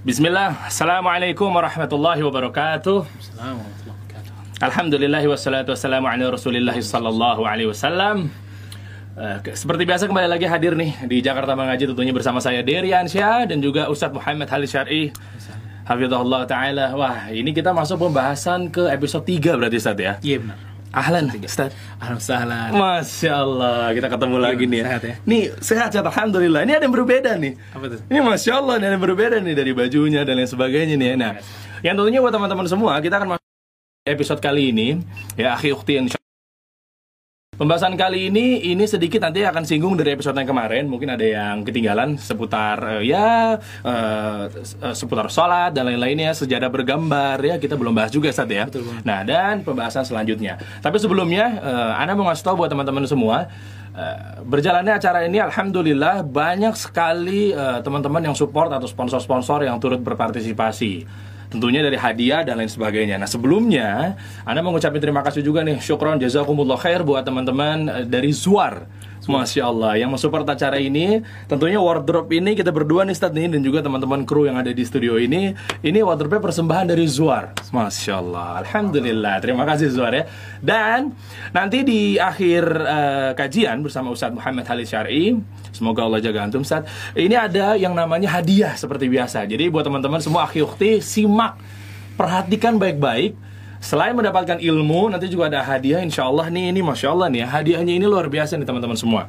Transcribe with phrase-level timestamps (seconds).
[0.00, 3.04] Bismillah, Assalamualaikum warahmatullahi wabarakatuh.
[4.56, 8.32] Alhamdulillahi wassalatu wassalamu ala rasulillah sallallahu alaihi wasallam.
[9.20, 13.44] Eh, Seperti biasa kembali lagi hadir nih di Jakarta Mengaji tentunya bersama saya Derian Syah
[13.44, 15.02] dan juga Ustadz Muhammad Halil Syar'i.
[15.84, 16.96] Hafizahullah Ta'ala.
[16.96, 20.12] Wah ini kita masuk pembahasan ke episode 3 berarti Ustadz ya?
[20.24, 20.69] Iya benar.
[20.90, 22.74] Ahlan Ustadz Alhamdulillah.
[22.74, 25.14] Masya Allah kita ketemu lagi nih sehat ya?
[25.22, 26.66] Nih sehat sehat Alhamdulillah.
[26.66, 27.52] Ini ada yang berbeda nih.
[27.70, 27.98] Apa tuh?
[28.10, 31.14] Ini Masya Allah ini ada yang berbeda nih Dari bajunya dan lain sebagainya nih.
[31.14, 31.38] Nah
[31.86, 33.46] yang tentunya buat teman-teman semua Kita akan masuk
[34.02, 34.98] episode kali ini.
[35.38, 36.10] Ya akhi ukti yang
[37.60, 40.88] Pembahasan kali ini ini sedikit nanti akan singgung dari episode yang kemarin.
[40.88, 44.48] Mungkin ada yang ketinggalan seputar eh, ya eh,
[44.96, 48.64] seputar sholat dan lain-lainnya, sejadah bergambar ya kita belum bahas juga saat ya.
[48.64, 49.04] Betul banget.
[49.04, 50.56] Nah dan pembahasan selanjutnya.
[50.80, 53.52] Tapi sebelumnya eh, Anda mau ngasih tahu buat teman-teman semua.
[54.46, 57.52] berjalannya acara ini Alhamdulillah banyak sekali
[57.84, 61.04] teman-teman yang support atau sponsor-sponsor yang turut berpartisipasi
[61.50, 63.18] tentunya dari hadiah dan lain sebagainya.
[63.18, 64.14] Nah sebelumnya,
[64.46, 68.86] Anda mau ngucapin terima kasih juga nih, syukron jazakumullah khair buat teman-teman eh, dari Zuar.
[69.28, 73.60] Masya Allah, yang mensupport acara ini, tentunya wardrobe ini kita berdua nih Ustadz nih, dan
[73.60, 75.52] juga teman-teman kru yang ada di studio ini,
[75.84, 77.52] ini wardrobe persembahan dari Zuar.
[77.68, 80.24] Masya Allah, Alhamdulillah, terima kasih Zuar ya.
[80.64, 81.12] Dan
[81.52, 85.36] nanti di akhir eh, kajian bersama Ustadz Muhammad Halil Syar'i,
[85.70, 89.44] semoga Allah jaga antum Ustadz, ini ada yang namanya hadiah seperti biasa.
[89.44, 91.60] Jadi buat teman-teman semua akhi ukti, simak,
[92.16, 93.49] perhatikan baik-baik.
[93.80, 97.48] Selain mendapatkan ilmu, nanti juga ada hadiah insya Allah nih, ini Masya Allah nih ya,
[97.48, 99.24] hadiahnya ini luar biasa nih teman-teman semua.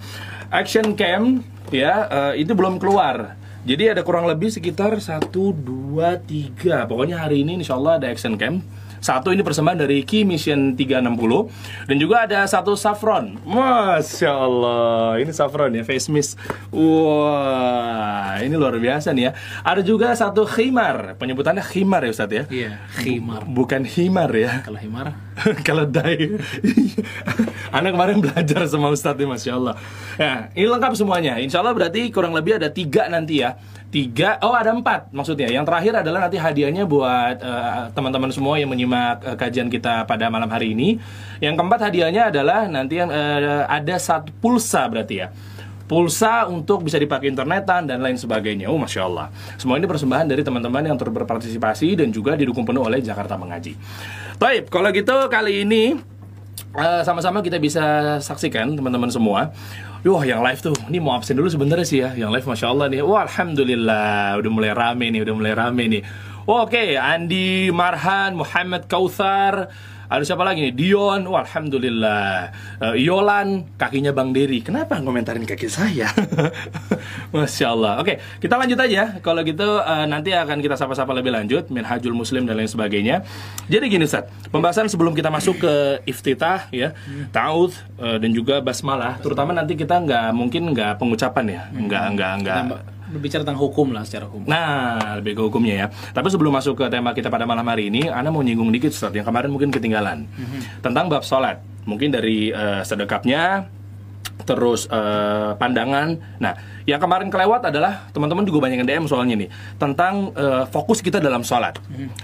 [0.51, 1.39] Action Cam,
[1.71, 3.39] ya, eh, itu belum keluar.
[3.63, 8.33] Jadi ada kurang lebih sekitar 1, 2, 3 Pokoknya hari ini insya Allah ada Action
[8.33, 8.65] Cam
[9.01, 13.41] satu ini persembahan dari Key Mission 360 dan juga ada satu saffron.
[13.41, 16.37] Masya Allah, ini saffron ya, face mist.
[16.69, 19.31] Wah, ini luar biasa nih ya.
[19.65, 22.43] Ada juga satu khimar, penyebutannya khimar ya Ustadz ya.
[22.53, 22.71] Iya,
[23.01, 23.41] khimar.
[23.49, 24.61] Bukan himar ya.
[24.61, 25.17] Kalau himar,
[25.67, 26.37] Kalau dai
[27.71, 29.75] Anak kemarin belajar sama Ustadz nih Masya Allah
[30.19, 33.55] Ya, ini lengkap semuanya Insya Allah berarti kurang lebih ada tiga nanti ya
[33.91, 38.71] Tiga, oh ada empat maksudnya Yang terakhir adalah nanti hadiahnya buat eh, teman-teman semua yang
[38.71, 40.95] menyimak eh, kajian kita pada malam hari ini
[41.43, 45.27] Yang keempat hadiahnya adalah nanti yang eh, ada satu pulsa berarti ya
[45.91, 48.71] pulsa untuk bisa dipakai internetan dan lain sebagainya.
[48.71, 49.27] Oh, masya Allah.
[49.59, 53.75] Semua ini persembahan dari teman-teman yang turut berpartisipasi dan juga didukung penuh oleh Jakarta Mengaji.
[54.39, 55.99] Baik, kalau gitu kali ini
[56.75, 59.51] eh, sama-sama kita bisa saksikan teman-teman semua.
[60.01, 62.09] Wah, yang live tuh, ini mau absen dulu sebentar sih ya.
[62.17, 63.05] Yang live, masya Allah nih.
[63.05, 66.01] Wah, alhamdulillah, udah mulai rame nih, udah mulai rame nih.
[66.49, 69.69] Oke, Andi Marhan, Muhammad Kautsar,
[70.11, 70.75] ada siapa lagi nih?
[70.75, 72.51] Dion, wah alhamdulillah.
[72.83, 74.59] Eh, Yolan, kakinya Bang Dery.
[74.59, 76.11] Kenapa ngomentarin kaki saya?
[77.31, 78.03] Masya Allah.
[78.03, 79.23] Oke, kita lanjut aja.
[79.23, 83.23] Kalau gitu eh, nanti akan kita sapa-sapa lebih lanjut, Minhajul Muslim dan lain sebagainya.
[83.71, 86.91] Jadi gini Ustaz, pembahasan sebelum kita masuk ke iftitah ya,
[87.31, 92.33] ta'awudz eh, dan juga basmalah, terutama nanti kita nggak mungkin nggak pengucapan ya, nggak nggak
[92.43, 92.61] nggak
[93.11, 94.47] berbicara tentang hukum lah secara hukum.
[94.47, 95.87] Nah, lebih ke hukumnya ya.
[95.91, 99.11] Tapi sebelum masuk ke tema kita pada malam hari ini, Anda mau nyinggung dikit Ustaz,
[99.11, 100.25] yang kemarin mungkin ketinggalan.
[100.79, 101.59] Tentang bab sholat.
[101.83, 103.67] Mungkin dari eh, sedekapnya,
[104.47, 106.17] terus eh, pandangan.
[106.39, 106.53] Nah,
[106.89, 109.49] yang kemarin kelewat adalah teman-teman juga banyak yang DM soalnya nih.
[109.77, 111.77] Tentang eh, fokus kita dalam sholat.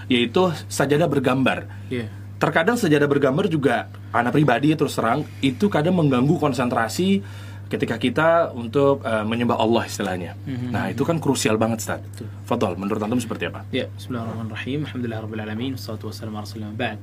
[0.09, 1.67] Yaitu sajadah bergambar.
[1.91, 2.09] Iya.
[2.37, 7.25] Terkadang sajadah bergambar juga, anak pribadi terus terang, itu kadang mengganggu konsentrasi
[7.67, 10.35] ketika kita untuk eh, menyembah Allah istilahnya.
[10.47, 12.01] Nah, itu kan krusial banget, Ustaz.
[12.47, 13.67] Fadol, menurut antum seperti apa?
[13.69, 14.87] Ya, Bismillahirrahmanirrahim.
[14.87, 15.71] Alhamdulillah rabbil alamin.
[15.75, 16.97] Wassalatu wassalamu ala rasulillah ba'd.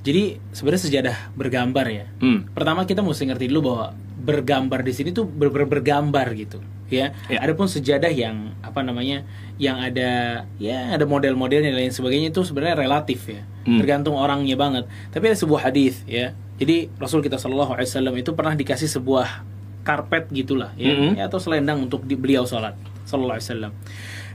[0.00, 2.08] Jadi sebenarnya sejadah bergambar ya.
[2.24, 2.48] Hmm.
[2.56, 3.86] Pertama kita mesti ngerti dulu bahwa
[4.20, 7.12] bergambar di sini tuh ber ber- bergambar gitu, ya.
[7.28, 7.38] Ya.
[7.40, 9.28] Adapun sejadah yang apa namanya,
[9.60, 13.76] yang ada ya ada model-modelnya dan lain sebagainya itu sebenarnya relatif ya, Hmm.
[13.76, 14.88] tergantung orangnya banget.
[15.12, 16.32] Tapi ada sebuah hadis ya.
[16.56, 19.44] Jadi Rasul kita Shallallahu Alaihi Wasallam itu pernah dikasih sebuah
[19.90, 21.18] karpet gitulah ya, Mhm.
[21.18, 22.78] ya, atau selendang untuk di, beliau sholat
[23.10, 23.72] Shallallahu Alaihi Wasallam.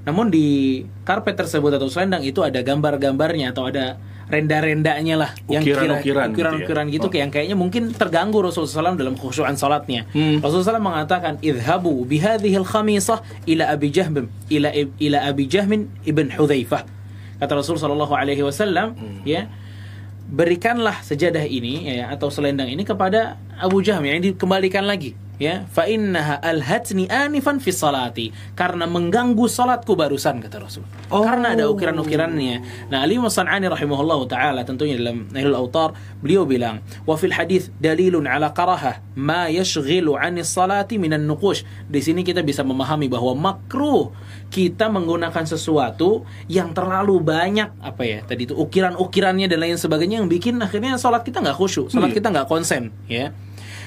[0.04, 0.46] Namun di
[1.08, 3.96] karpet tersebut atau selendang itu ada gambar-gambarnya atau ada
[4.26, 6.30] renda-rendanya lah Ukiran-ukiran gitu ya?
[6.34, 10.10] ukiran-ukiran gitu, kayak yang kayaknya mungkin terganggu Rasulullah SAW dalam khusyuan salatnya.
[10.12, 10.42] Hmm.
[10.42, 16.84] Rasulullah SAW mengatakan idhabu bihadhil khamisah ila Abi Jahm ila ila Abi Jahmin ibn Hudzaifah.
[17.38, 19.22] Kata Rasul sallallahu alaihi wasallam, Hmm.
[19.24, 19.46] ya,
[20.26, 25.86] berikanlah sejadah ini ya atau selendang ini kepada Abu Jahm yang dikembalikan lagi ya fa
[25.90, 30.84] innaha alhatni anifan fi salati karena mengganggu salatku barusan kata Rasul.
[31.12, 31.22] Oh.
[31.26, 32.88] Karena ada ukiran-ukirannya.
[32.90, 35.94] Nah, Ali Musanani rahimahullah taala tentunya dalam Nailul Autar
[36.24, 42.02] beliau bilang, "Wa fil hadis dalilun ala karaha ma yashghilu 'ani salati minan nuqush." Di
[42.02, 44.10] sini kita bisa memahami bahwa makruh
[44.50, 50.30] kita menggunakan sesuatu yang terlalu banyak apa ya tadi itu ukiran-ukirannya dan lain sebagainya yang
[50.32, 52.18] bikin akhirnya salat kita nggak khusyuk, salat Iya.
[52.22, 53.36] kita nggak konsen, ya.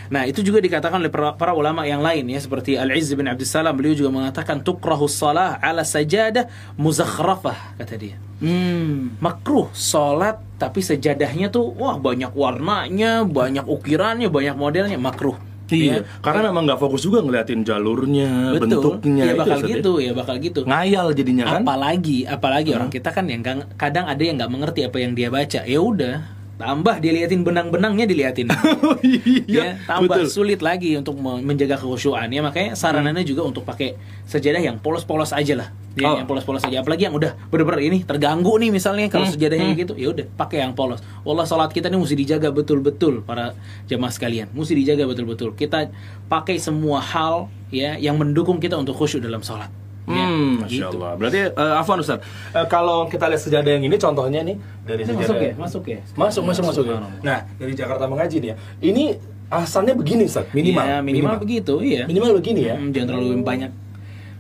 [0.08, 3.93] Nah, itu juga dikatakan oleh para, ulama yang lain ya seperti Al-Izz bin Abdussalam beliau
[3.93, 6.49] juga mengatakan tukrahu salah ala sajadah
[6.81, 8.16] muzakhrafah kata dia.
[8.40, 9.19] Hmm.
[9.20, 15.37] Makruh salat tapi sajadahnya tuh wah banyak warnanya, banyak ukirannya, banyak modelnya makruh.
[15.69, 16.02] Iya, Ya.
[16.25, 18.81] karena memang nggak fokus juga ngeliatin jalurnya, Betul.
[18.81, 19.25] bentuknya.
[19.28, 19.69] ya itu, bakal ya.
[19.69, 20.60] gitu ya bakal gitu.
[20.64, 21.60] Ngayal jadinya kan.
[21.60, 23.44] Apalagi, apalagi orang kita kan yang
[23.76, 25.60] kadang ada yang nggak mengerti apa yang dia baca.
[25.69, 26.25] Ya udah,
[26.58, 28.50] tambah diliatin benang-benangnya diliatin.
[28.78, 30.26] Oh, iya, ya, tambah betul.
[30.28, 33.94] sulit lagi untuk me- menjaga kekhusyuan ya makanya saranannya juga untuk pakai
[34.25, 36.16] sejadah yang polos-polos aja lah ya, Oh.
[36.16, 39.81] yang polos-polos aja apalagi yang udah bener-bener ini terganggu nih misalnya kalau Hmm, sejadahnya hmm.
[39.81, 43.52] gitu ya udah pakai yang polos wallah salat kita ini mesti dijaga betul-betul para
[43.87, 45.90] jamaah sekalian mesti dijaga betul-betul kita
[46.26, 49.69] pakai semua hal ya yang mendukung kita untuk khusyuk dalam salat
[50.08, 50.96] Hmm, Masya gitu.
[50.96, 51.12] Allah.
[51.20, 52.19] Berarti, eh, Afwan Ustaz,
[52.56, 54.56] eh, kalau kita lihat sejadah yang ini, contohnya nih
[54.88, 56.84] dari Ini sejadah masuk ya masuk ya masuk, masuk, masuk.
[56.88, 56.96] ya.
[56.96, 57.20] Subhanallah.
[57.22, 58.56] Nah, dari Jakarta mengaji nih ya.
[58.81, 59.05] Ini
[59.49, 60.84] asalnya begini, Ustaz, minimal.
[60.84, 62.76] Ya, minimal, begitu iya Minimal begini ya.
[62.76, 63.70] Hmm, jangan terlalu banyak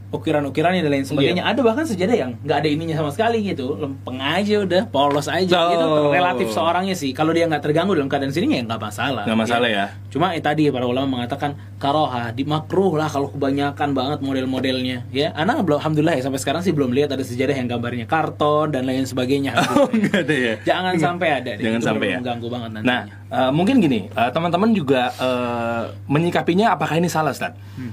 [0.08, 1.44] ukiran-ukirannya dan lain sebagainya.
[1.44, 5.52] Ada bahkan sejadah yang nggak ada ininya sama sekali gitu, lempeng aja udah, polos aja.
[5.52, 5.72] Oh.
[5.72, 7.12] Itu relatif seorangnya sih.
[7.12, 9.24] Kalau dia nggak terganggu dalam keadaan sini ya nggak masalah.
[9.28, 9.84] Nggak masalah ya.
[10.08, 15.04] Cuma eh, tadi para ulama mengatakan karoha di makruh lah kalau kebanyakan banget model-modelnya.
[15.12, 18.72] Ya, anak belum, alhamdulillah ya sampai sekarang sih belum lihat ada sejadah yang gambarnya karton
[18.72, 19.54] dan lain sebagainya.
[19.78, 20.54] Oh, enggak ada ya.
[20.64, 21.50] Jangan sampai ada.
[21.54, 21.62] deh.
[21.62, 22.18] Jangan Itu sampai ya.
[22.18, 22.88] Mengganggu banget nantinya.
[22.90, 27.54] Nah, eh, mungkin gini, eh, teman-teman juga eh, menyikapinya apakah ini salah, Ustaz?
[27.78, 27.92] Hmm.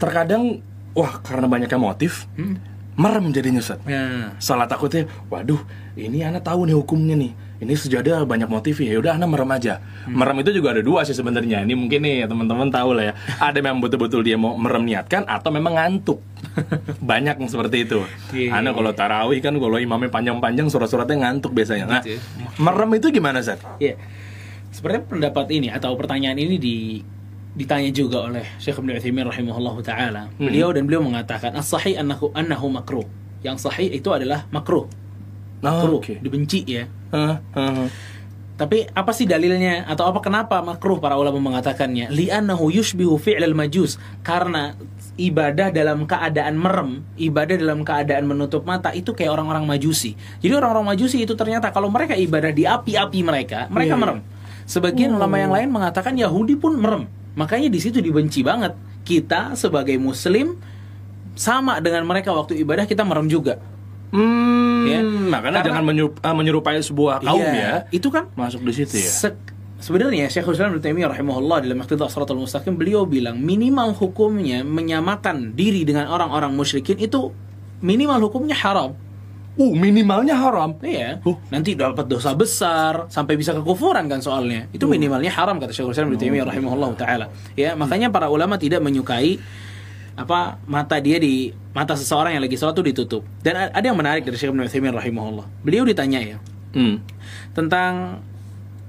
[0.00, 0.58] Terkadang,
[0.92, 2.58] wah karena banyaknya motif, Hmm.
[2.94, 3.80] merem jadinya, Ustaz.
[3.84, 4.34] Ya.
[4.36, 5.60] Salah takutnya, waduh,
[5.94, 7.32] ini anak tahu nih hukumnya nih.
[7.60, 9.84] Ini sejadah banyak motif ya, udah anak merem aja.
[10.08, 10.16] Hmm.
[10.16, 11.60] Merem itu juga ada dua sih sebenarnya.
[11.60, 13.14] Ini mungkin nih teman-teman tahu lah ya.
[13.52, 16.24] Ada memang betul-betul dia mau merem niatkan atau memang ngantuk.
[17.04, 18.00] banyak yang seperti itu.
[18.32, 21.84] Iya, Anak kalau tarawih kan kalau imamnya panjang-panjang surat-suratnya ngantuk biasanya.
[21.84, 22.20] Nah, Gitu ya.
[22.56, 23.60] merem itu gimana, Zat?
[23.76, 24.00] Ya,
[24.72, 26.76] sebenarnya pendapat ini atau pertanyaan ini di
[27.50, 30.22] ditanya juga oleh Syekh Ibnu Utsaimin rahimahullah taala.
[30.38, 30.46] Hmm.
[30.46, 33.06] Beliau dan beliau mengatakan as-sahih annahu annahu makruh.
[33.40, 34.86] Yang sahih itu adalah makruh.
[35.60, 36.14] Oh, Makruh, oke.
[36.24, 36.88] dibenci ya.
[37.12, 37.88] Hah, hah.
[38.60, 42.12] Tapi apa sih dalilnya atau apa kenapa makruh para ulama mengatakannya?
[42.12, 43.96] Li'annahu yushbihu fi'lal majus.
[44.20, 44.76] Karena
[45.16, 50.12] ibadah dalam keadaan merem, ibadah dalam keadaan menutup mata itu kayak orang-orang majusi.
[50.44, 54.00] Jadi orang-orang majusi itu ternyata kalau mereka ibadah di api-api mereka, mereka iya.
[54.00, 54.18] merem.
[54.68, 57.08] Sebagian ulama yang lain mengatakan Yahudi pun merem.
[57.40, 58.76] Makanya di situ dibenci banget.
[59.00, 60.60] Kita sebagai muslim
[61.32, 63.56] sama dengan mereka waktu ibadah kita merem juga.
[64.10, 65.00] Hmm, Ya.
[65.00, 67.72] makanya Karena- jangan menyerup- ah, menyerupai sebuah kaum Iya, ya.
[67.88, 69.06] Itu kan Masuk di situ ya.
[69.06, 69.38] Se-
[69.78, 75.54] sebenarnya Syekhul Islam Ibnu Taimiyah rahimahullah dalam Iqtida Shiratal Mustaqim beliau bilang minimal hukumnya menyamakan
[75.54, 77.30] diri dengan orang-orang musyrikin itu
[77.80, 78.92] minimal hukumnya haram.
[79.58, 80.78] Uh, minimalnya haram.
[80.78, 81.18] Iya.
[81.26, 81.34] Uh.
[81.50, 84.70] Nanti dapat dosa besar sampai bisa kekufuran kan soalnya.
[84.70, 87.26] Itu minimalnya haram kata Syekhul Islam Ibnu Taimiyah rahimahullah taala.
[87.58, 89.42] Ya, makanya para ulama tidak menyukai
[90.18, 93.22] apa mata dia di mata seseorang yang lagi sholat itu ditutup.
[93.40, 95.46] Dan ada yang menarik dari Syekh Ibnu Utsaimin rahimahullah.
[95.64, 96.36] Beliau ditanya ya,
[96.70, 97.02] Hmm.
[97.56, 98.22] tentang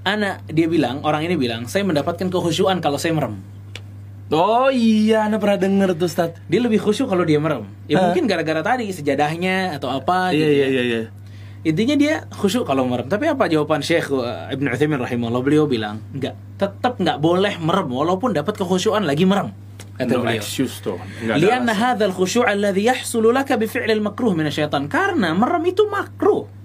[0.02, 3.38] anak dia bilang orang ini bilang saya mendapatkan kehusyuan kalau saya merem
[4.30, 7.68] Oh iya, anda pernah denger tuh Ustaz Dia lebih khusyuk kalau dia merem.
[7.90, 8.10] Ya Hah?
[8.10, 11.00] mungkin gara-gara tadi, sejadahnya atau apa iya, gitu Iya, iya, iya, iya.
[11.62, 13.06] Intinya dia khusyuk kalau merem.
[13.06, 15.42] Tapi apa jawaban Syekh eh, Ibn Uthaymin rahimahullah?
[15.42, 19.54] Beliau bilang, enggak, tetap enggak boleh merem Walaupun dapat kekhusyuan lagi merem
[19.92, 20.40] Kata no beliau.
[20.40, 20.96] excuse tuh.
[21.20, 24.00] Lianna hadzal khusyu'a alladhi yahsulu laka bifi'lil
[24.88, 26.61] Karena merem itu makruh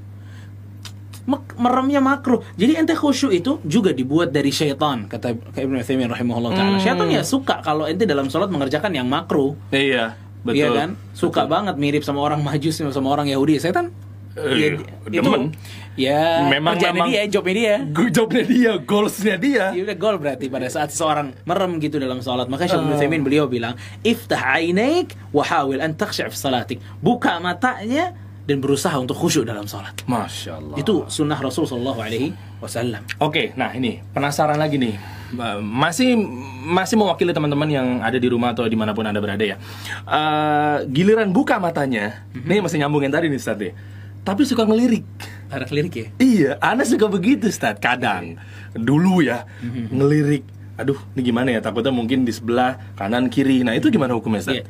[1.59, 2.39] meremnya makruh.
[2.55, 6.71] Jadi ente khusyuk itu juga dibuat dari syaitan kata Ibnu Utsaimin rahimahullah taala.
[6.79, 6.83] Hmm.
[6.83, 9.53] Syaitan ya suka kalau ente dalam sholat mengerjakan yang makruh.
[9.69, 10.15] Iya,
[10.47, 10.55] betul.
[10.55, 10.89] Iya kan?
[11.11, 13.59] Suka banget mirip sama orang Majus sama orang Yahudi.
[13.59, 13.91] Setan
[14.37, 15.49] Eh, ya, itu demen.
[15.97, 17.75] ya Memang- memang- dia, jobnya dia.
[18.13, 19.73] Jobnya dia, goalsnya dia.
[19.73, 22.45] Ya udah gol berarti pada saat seseorang merem gitu dalam salat.
[22.45, 23.73] Maka Syekh Utsaimin beliau bilang,
[24.05, 28.13] "Iftah ainaik wa hawil an takhsha' fi salatik." Buka matanya
[28.47, 29.91] dan berusaha untuk khusyuk dalam salat.
[30.07, 30.75] Masya Allah.
[30.79, 32.31] Itu sunnah Rasul sallallahu alaihi
[32.63, 33.03] wasallam.
[33.19, 34.95] Oke, nah ini penasaran lagi nih.
[35.59, 36.15] Masih
[36.63, 39.59] masih mewakili teman-teman yang ada di rumah atau di mana pun anda berada ya.
[40.07, 42.47] Uh, giliran buka matanya, Mhm.
[42.47, 43.75] nih masih nyambungin tadi nih Ustaz deh.
[44.23, 45.03] Tapi suka ngelirik.
[45.51, 46.07] Ada lirik ya?
[46.19, 47.79] Iya, Anda suka begitu, Ustaz.
[47.79, 48.35] Kadang,
[48.71, 49.91] dulu ya, Mhm.
[49.91, 50.45] ngelirik.
[50.77, 54.61] aduh ini gimana ya takutnya mungkin di sebelah kanan kiri nah itu gimana hukumnya Ustaz?
[54.61, 54.65] Iya.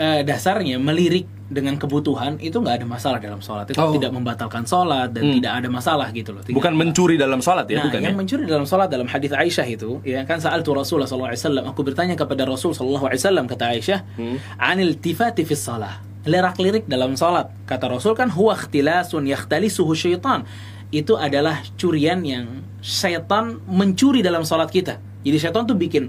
[0.00, 3.92] Eh, dasarnya melirik dengan kebutuhan itu nggak ada masalah dalam sholat itu Oh.
[3.92, 7.82] tidak membatalkan sholat dan tidak ada masalah gitu loh Tidak- bukan mencuri dalam sholat ya
[7.82, 10.72] Nah, bukan yang ya mencuri dalam salat dalam hadis Aisyah itu, ya kan saat tu
[10.72, 14.36] Rasulullah sallallahu alaihi wasallam, aku bertanya kepada Rasul sallallahu alaihi wasallam kata Aisyah, Hmm.
[14.56, 16.00] anil tifati fi salah.
[16.24, 17.52] Lirak-lirik dalam salat.
[17.66, 20.48] Kata Rasul kan huwa ikhtilasun yakhtalisuhu syaitan.
[20.88, 24.96] Itu adalah curian yang syaitan mencuri dalam salat kita.
[25.20, 26.08] Jadi syaitan tuh bikin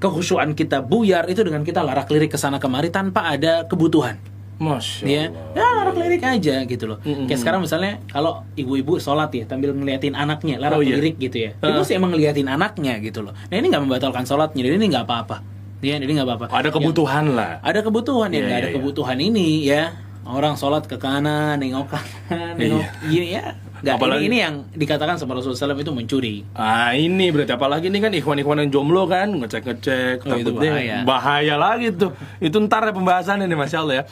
[0.00, 4.16] kehusuan kita buyar itu dengan kita larak-lirik ke sana kemari tanpa ada kebutuhan
[4.56, 5.56] Masya ya Allah.
[5.56, 7.24] ya larak lirik aja gitu loh Mm-mm.
[7.24, 10.96] kayak sekarang misalnya kalau ibu-ibu sholat ya sambil ngeliatin anaknya larak Oh, iya.
[10.96, 11.70] lirik gitu ya Ah.
[11.70, 15.04] ibu sih emang ngeliatin anaknya gitu loh nah ini nggak membatalkan sholatnya jadi ini nggak
[15.06, 15.36] apa-apa
[15.80, 18.68] ya jadi nggak apa-apa ada kebutuhan lah Yang- ada kebutuhan ya Iya, nggak ada iya,
[18.68, 18.76] iya.
[18.76, 19.84] kebutuhan ini ya
[20.22, 22.88] orang sholat ke kanan nengok kanan nengok Iya.
[23.10, 23.44] iya ya
[23.80, 26.34] nggak Apalagi- ini, ini yang dikatakan sama Rasulullah SAW itu mencuri.
[26.52, 30.96] Ah ini berarti apalagi ini kan ikhwan-ikhwan yang jomblo kan ngecek-ngecek Oh, takutnya bahaya.
[31.02, 32.12] bahaya lagi tuh.
[32.38, 34.04] Itu ntar ya pembahasan ini masya Allah ya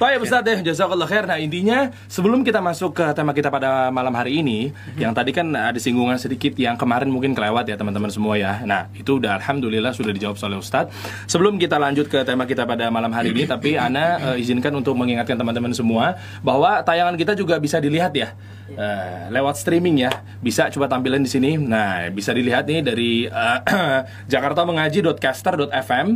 [0.00, 1.28] Baik Ustaz ya, jazakallah khair.
[1.28, 5.44] Nah intinya sebelum kita masuk ke tema kita pada malam hari ini, yang tadi kan
[5.52, 8.64] ada singgungan sedikit yang kemarin mungkin kelewat ya teman-teman semua ya.
[8.64, 10.88] Nah itu udah alhamdulillah sudah dijawab oleh Ustadz.
[11.28, 14.96] Sebelum kita lanjut ke tema kita pada malam hari ini, tapi Ana eh, izinkan untuk
[14.96, 18.32] mengingatkan teman-teman semua bahwa tayangan kita juga bisa dilihat ya
[18.72, 20.24] eh, lewat streaming ya.
[20.40, 21.60] Bisa coba tampilin di sini.
[21.60, 23.58] Nah bisa dilihat nih dari eh,
[24.32, 26.06] Jakarta mengaji.caster.fm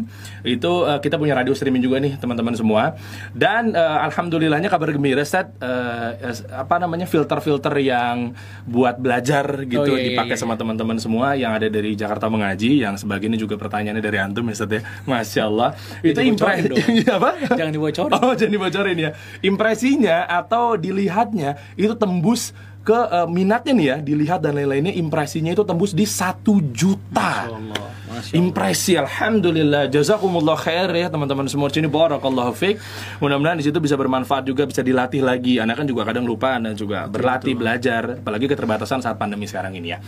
[0.49, 2.97] itu eh, kita punya radio streaming juga nih teman-teman semua.
[3.37, 8.33] Dan eh, alhamdulillahnya kabar gembira Ustaz eh, es- apa namanya filter-filter yang
[8.65, 12.31] buat belajar gitu Oh, iya, iya, dipakai iya, sama teman-teman semua yang ada dari Jakarta
[12.31, 14.81] mengaji yang sebagian juga pertanyaannya dari antum ya Ustaz ya.
[15.05, 15.69] Masya Allah.
[16.01, 16.79] Itu impresi dong.
[17.19, 17.31] apa?
[17.51, 18.13] Jangan dibocorin.
[18.15, 19.11] Oh, jangan dibocorin ya.
[19.43, 22.55] Impresinya atau dilihatnya itu tembus
[22.85, 27.49] ke eh, minatnya nih ya, dilihat dan lain-lainnya impresinya itu tembus di satu juta.
[27.49, 27.87] Masya Allah.
[28.35, 31.91] Impresi, alhamdulillah, jazakumullah khair ya teman-teman semua sini.
[31.91, 32.77] Barakallahu fiik.
[33.19, 35.59] Mudah-mudahan di situ bisa bermanfaat juga, bisa dilatih lagi.
[35.59, 39.95] Anak kan juga kadang lupa dan juga berlatih belajar, apalagi keterbatasan saat pandemi sekarang ini
[39.95, 39.99] ya.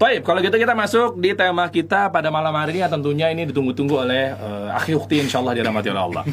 [0.00, 2.80] Baik, kalau gitu kita masuk di tema kita pada malam hari ini.
[2.82, 6.24] Ya, tentunya ini ditunggu-tunggu oleh eh, akhi ukti insyaallah dirahmati oleh Allah.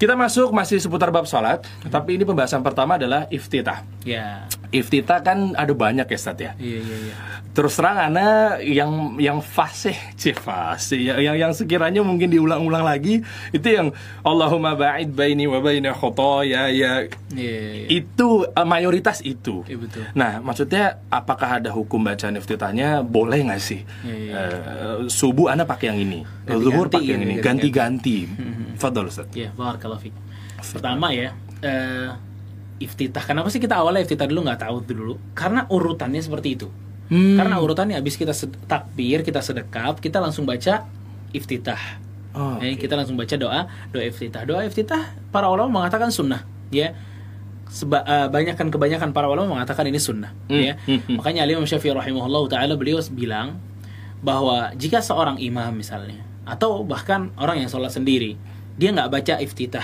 [0.00, 3.86] Kita masuk masih seputar bab salat, tapi ini pembahasan pertama adalah iftitah.
[4.02, 6.52] ya Iftitah kan ada banyak ya Ustaz ya.
[6.56, 7.14] iya iya iya
[7.52, 13.20] Terus terang ana yang yang fasih, cih fasih, yang, yang yang sekiranya mungkin diulang-ulang lagi
[13.52, 13.92] itu yang
[14.24, 17.04] Allahumma ba'id baini wa baina khotoya ya
[17.36, 19.68] iya iya itu eh, mayoritas itu.
[19.68, 20.02] Iya, betul.
[20.16, 23.84] Nah, maksudnya apakah ada hukum bacaan iftitahnya boleh nggak sih?
[24.00, 24.32] Iya, iya.
[24.32, 28.18] Eh, subuh ana pakai yang ini, zuhur pakai yang gitu, ini, ganti-ganti.
[28.80, 29.28] Fadol Ustaz.
[29.36, 30.08] Ya, barakallahu.
[30.72, 32.16] Pertama ya, eh,
[32.82, 33.22] iftitah.
[33.22, 35.14] Kenapa sih kita awalnya iftitah dulu nggak tahu dulu?
[35.32, 36.68] Karena urutannya seperti itu.
[37.08, 37.36] Hmm.
[37.36, 38.32] Karena urutannya habis kita
[38.66, 40.86] takbir, kita sedekap, kita langsung baca
[41.30, 41.80] iftitah.
[42.32, 44.42] Oh, Ya, kita langsung baca doa, doa iftitah.
[44.48, 46.96] Doa iftitah para ulama mengatakan sunnah, ya.
[47.68, 50.74] Seba, eh, banyakan kebanyakan para ulama mengatakan ini sunnah, Hmm, ya.
[50.84, 51.16] hmm, hmm.
[51.20, 53.60] Makanya Ali Imam Syafi'i rahimahullah taala beliau bilang
[54.20, 58.38] bahwa jika seorang imam misalnya atau bahkan orang yang sholat sendiri
[58.78, 59.82] dia nggak baca iftitah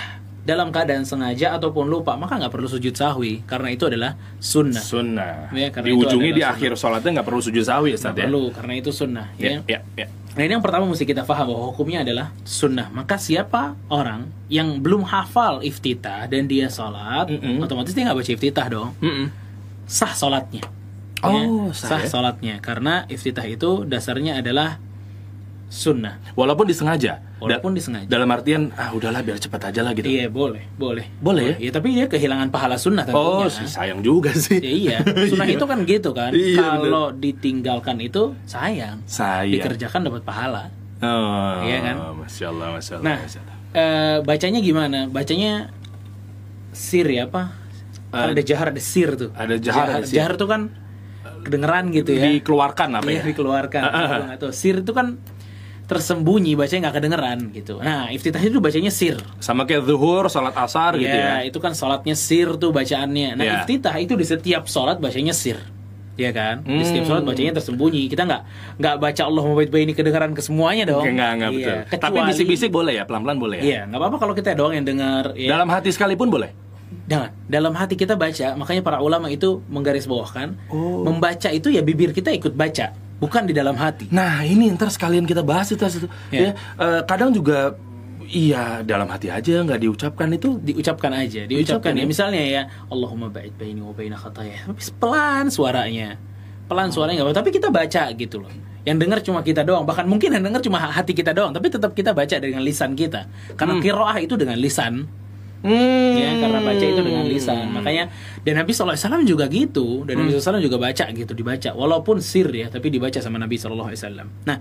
[0.48, 5.52] dalam keadaan sengaja ataupun lupa maka nggak perlu sujud sahwi karena itu adalah sunnah Sunnah.
[5.52, 8.24] Ya, karena di itu ujungnya di akhir sholatnya nggak perlu sujud sawi Ustaz ya.
[8.24, 9.60] perlu karena itu sunnah Ya, ya.
[9.68, 10.06] ya, ya.
[10.08, 12.88] Nah ini yang pertama mesti kita paham bahwa hukumnya adalah sunnah.
[12.88, 17.58] Maka siapa orang yang belum hafal iftitah dan dia sholat, Mm-mm.
[17.58, 18.94] otomatis dia nggak baca iftitah dong.
[18.98, 19.34] Mm-mm.
[19.84, 20.62] Sah sholatnya.
[21.26, 22.06] Oh, Ya, sah sah ya?
[22.06, 24.78] sholatnya karena iftitah itu dasarnya adalah
[25.68, 26.16] sunnah.
[26.32, 27.20] Walaupun disengaja.
[27.38, 28.08] Walaupun Da- disengaja.
[28.08, 30.04] Dalam artian ah udahlah biar cepat aja lah gitu.
[30.04, 31.56] Iya boleh, boleh, Boleh ya?
[31.60, 33.52] Iya tapi dia kehilangan pahala sunnah Oh, tentunya.
[33.54, 34.56] sih, sayang juga sih.
[34.56, 36.32] Ya, iya, sunnah itu kan gitu kan.
[36.48, 39.04] Iya, Kalau ditinggalkan itu sayang.
[39.04, 39.54] Sayang.
[39.54, 40.72] Dikerjakan dapat pahala.
[40.98, 41.96] Oh, Iya kan?
[42.18, 43.04] Masya Allah, Masya Allah.
[43.06, 43.56] Nah, Masya Allah.
[43.70, 44.98] eh, bacanya gimana?
[45.06, 45.52] Bacanya
[46.70, 47.52] sir ya apa?
[48.08, 49.30] Eh, ada jahar, ada sir tuh.
[49.32, 50.16] ada jahar, ada sir.
[50.16, 50.72] Jahar tuh kan
[51.38, 52.24] kedengeran gitu ya.
[52.26, 53.24] Dikeluarkan apa Iya, ya?
[53.30, 53.82] dikeluarkan.
[53.84, 54.50] Gua nggak tahu.
[54.50, 55.20] Sir itu kan
[55.88, 57.80] tersembunyi, bacanya nggak kedengeran gitu.
[57.80, 59.16] Nah, iftitah itu bacanya sir.
[59.40, 61.40] Sama kayak zuhur, sholat asar gitu ya.
[61.40, 63.34] Iya, itu kan sholatnya sir tuh bacaannya.
[63.34, 63.54] Nah, Iya.
[63.64, 65.56] iftitah itu di setiap sholat bacanya sir.
[66.18, 66.66] Iya kan?
[66.66, 67.10] Di setiap Hmm.
[67.14, 68.10] sholat bacanya tersembunyi.
[68.10, 68.42] Kita nggak
[68.76, 71.06] nggak baca Allah baik ini kedengaran ke semuanya dong.
[71.06, 71.56] Enggak, enggak Iya.
[71.56, 71.76] betul.
[71.88, 73.64] Tapi Kecuali- bisik-bisik boleh ya, pelan-pelan boleh ya.
[73.64, 75.32] Iya, nggak apa-apa kalau kita doang yang dengar.
[75.38, 75.56] Ya.
[75.56, 76.50] Dalam hati sekalipun boleh.
[77.06, 77.30] Jangan.
[77.46, 81.06] Dalam hati kita baca, makanya para ulama itu menggarisbawahkan, Oh.
[81.06, 84.06] membaca itu ya bibir kita ikut baca, bukan di dalam hati.
[84.08, 85.82] Nah, ini ntar sekalian kita bahas itu.
[85.82, 86.08] itu.
[86.30, 86.40] Iya.
[86.40, 87.74] Ya, eh, kadang juga
[88.24, 92.02] iya dalam hati aja nggak diucapkan itu Diucapkan aja, Diucapkan diucapkan ya.
[92.02, 92.06] ya.
[92.06, 94.68] Misalnya ya, Allahumma ba'id baini wa baina khataya.
[94.68, 96.16] Tapi pelan suaranya.
[96.68, 98.52] pelan suaranya nggak apa tapi kita baca gitu loh
[98.84, 101.96] yang dengar cuma kita doang bahkan mungkin yang dengar cuma hati kita doang tapi tetap
[101.96, 103.24] kita baca dengan lisan kita
[103.56, 103.80] karena Hmm.
[103.80, 105.08] kiroah itu dengan lisan
[105.58, 106.14] Hmm.
[106.14, 107.66] ya karena baca itu dengan lisan.
[107.74, 108.10] Makanya
[108.46, 110.06] dan Nabi SAW juga gitu.
[110.06, 111.70] Dan Nabi SAW juga baca gitu dibaca.
[111.74, 113.90] Walaupun sir ya tapi dibaca sama Nabi SAW
[114.46, 114.58] nah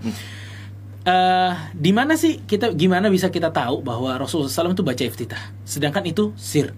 [1.08, 5.44] eh di mana sih kita gimana bisa kita tahu bahwa Rasulullah SAW itu baca iftitah?
[5.64, 6.76] Sedangkan itu sir.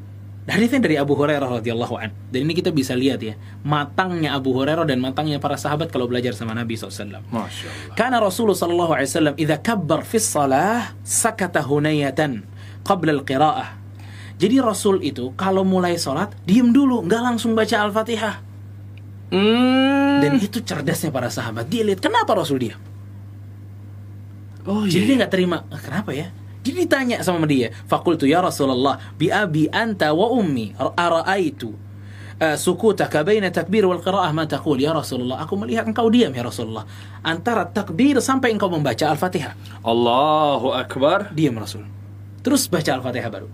[0.50, 2.10] Hadisnya dari Abu Hurairah radhiyallahu an.
[2.34, 6.34] Dan ini kita bisa lihat ya, matangnya Abu Hurairah dan matangnya para sahabat kalau belajar
[6.34, 7.22] sama Nabi SAW.
[7.94, 12.50] Karena Rasulullah sallallahu alaihi wasallam idza kabbar fi shalah sakata hunayatan
[12.82, 13.78] qabla al-qiraah.
[14.40, 18.36] Jadi Rasul itu kalau mulai sholat diem dulu, nggak langsung baca Al-Fatihah.
[19.30, 20.24] Hmm.
[20.24, 21.68] Dan itu cerdasnya para sahabat.
[21.68, 22.80] Dia lihat kenapa Rasul diam.
[24.66, 25.20] oh Jadi dia iya.
[25.22, 25.58] nggak terima.
[25.70, 26.32] "Ah, Kenapa ya?
[26.64, 27.72] Jadi ditanya sama dia.
[27.88, 34.32] Fakultu ya Rasulullah bi abi anta wa ummi ara'aitu uh, sukutaka baina takbir wal qiraah
[34.36, 35.40] ma taqul ya Rasulullah.
[35.44, 36.84] Aku melihat engkau diam ya Rasulullah.
[37.24, 39.56] Antara takbir sampai engkau membaca Al-Fatihah.
[39.84, 41.32] Allahu Akbar.
[41.32, 41.88] Diam Rasul.
[42.44, 43.48] Terus baca Al-Fatihah baru.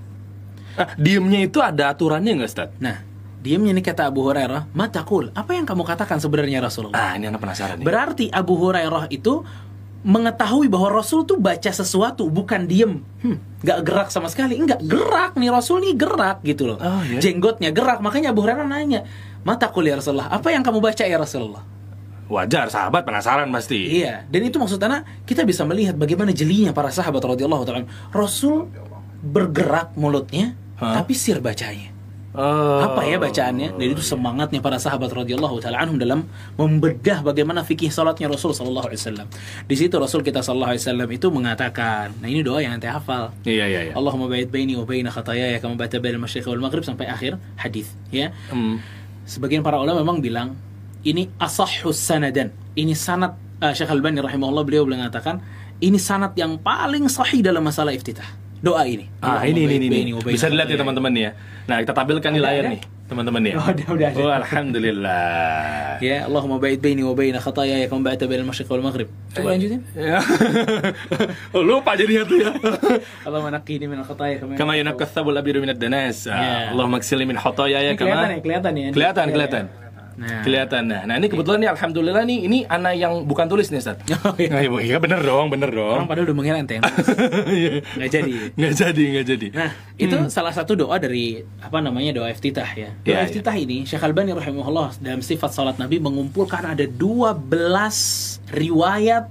[0.75, 2.69] Ah, diemnya itu ada aturannya nggak, Ustaz?
[2.83, 3.01] Nah,
[3.39, 5.31] diamnya nih kata Abu Hurairah, matakul.
[5.31, 6.95] Apa yang kamu katakan sebenarnya Rasulullah?
[6.95, 7.85] Ah, ini anak penasaran nih.
[7.85, 9.45] Berarti Abu Hurairah itu
[10.05, 13.01] mengetahui bahwa Rasul tuh baca sesuatu, bukan diem.
[13.25, 14.53] Hmm, nggak gerak sama sekali.
[14.53, 16.77] Enggak, gerak nih Rasul nih gerak gitu loh.
[16.77, 17.17] Oh, iya?
[17.17, 18.05] Jenggotnya gerak.
[18.05, 19.01] Makanya Abu Hurairah nanya,
[19.41, 20.29] matakul ya Rasulullah.
[20.29, 21.65] Apa yang kamu baca ya Rasulullah?
[22.25, 24.01] Wajar, sahabat penasaran pasti.
[24.01, 27.85] Iya, dan itu maksudnya kita bisa melihat bagaimana jelinya para sahabat radhiyallahu taala.
[28.09, 28.65] Rasul
[29.21, 31.01] bergerak mulutnya, Hah?
[31.01, 31.95] tapi sir bacanya.
[32.35, 32.83] Oh.
[32.83, 36.27] apa ya bacaannya dan itu semangatnya para sahabat radhiyallahu taala anhum dalam
[36.59, 39.27] membedah bagaimana fikih salatnya Rasul sallallahu alaihi wasallam.
[39.63, 43.31] Di situ Rasul kita sallallahu alaihi wasallam itu mengatakan, nah ini doa yang ente hafal.
[43.47, 43.93] Iya, iya, iya.
[43.95, 47.87] Allahumma ba'id baini wa baina khataayaya kama ba'adta bainal masyriqi wal maghrib sampai akhir hadis
[48.11, 48.35] ya.
[48.51, 48.83] Hmm.
[49.23, 50.59] Sebagian para ulama memang bilang
[51.07, 52.51] ini asahhus sanadan.
[52.75, 55.39] Ini sanad uh, Syekh Al-Albani rahimahullah beliau mengatakan
[55.79, 58.27] ini sanad yang paling sahih dalam masalah iftitah.
[58.65, 59.05] Doa ini.
[59.21, 61.31] Ah, ini, ini, ini, Bisa dilihat ya teman-teman nih ya.
[61.69, 63.53] Nah, kita tampilkan di layar nih, teman-teman ya.
[63.61, 64.17] Oh, udah ada.
[64.17, 66.01] Oh, alhamdulillah.
[66.01, 69.07] Ya Allahumma ba'id baini wa baina khataayaya kama ba'adta bainal masyriqi wal maghrib.
[69.37, 69.85] Coba lanjutin.
[69.93, 70.17] Ya.
[71.55, 72.49] oh, lupa jadinya tuh ya.
[73.29, 76.25] Allahumma naqqini min khataaya kama Kama yunakka tsabul abiru minad danas.
[76.25, 76.33] Ya.
[76.33, 78.33] Ah, Allahumma ksili min khotoyaya Ini kelihatan kama.
[78.33, 78.89] ya, kelihatan ya.
[78.97, 79.63] Kelihatan, Iya, kelihatan.
[80.15, 80.41] Nah.
[80.41, 80.87] Kelihatan.
[80.87, 83.99] Nah, nah ini kebetulan nih alhamdulillah nih ini anak yang bukan tulis nih, Ustaz.
[84.23, 84.47] Oh, iya.
[84.47, 86.07] Nah, iya, iya, bener dong, bener Orang dong.
[86.07, 86.83] padahal udah mengira ente yang
[87.51, 87.71] Iya.
[88.07, 88.35] jadi.
[88.55, 89.47] Nggak jadi, nggak jadi.
[89.51, 92.89] Nah, itu salah satu doa dari apa namanya doa iftitah ya.
[92.95, 93.11] Doa Hmm.
[93.11, 97.35] Ya, iftitah ini Syekh Albani rahimahullah dalam sifat salat Nabi mengumpulkan ada 12
[98.49, 99.27] riwayat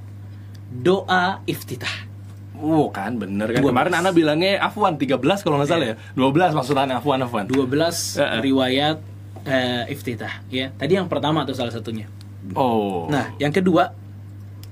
[0.71, 2.13] doa iftitah.
[2.55, 3.71] Oh kan bener kan 12.
[3.71, 8.23] Kemarin Ana bilangnya Afwan 13 kalau nggak salah ya 12 maksudnya Afwan Afwan 12 Eh,
[8.23, 8.41] eh.
[8.41, 8.99] riwayat
[9.45, 10.73] eh, iftitah ya.
[10.75, 12.09] Tadi yang pertama tuh salah satunya.
[12.53, 13.93] Oh Nah, yang kedua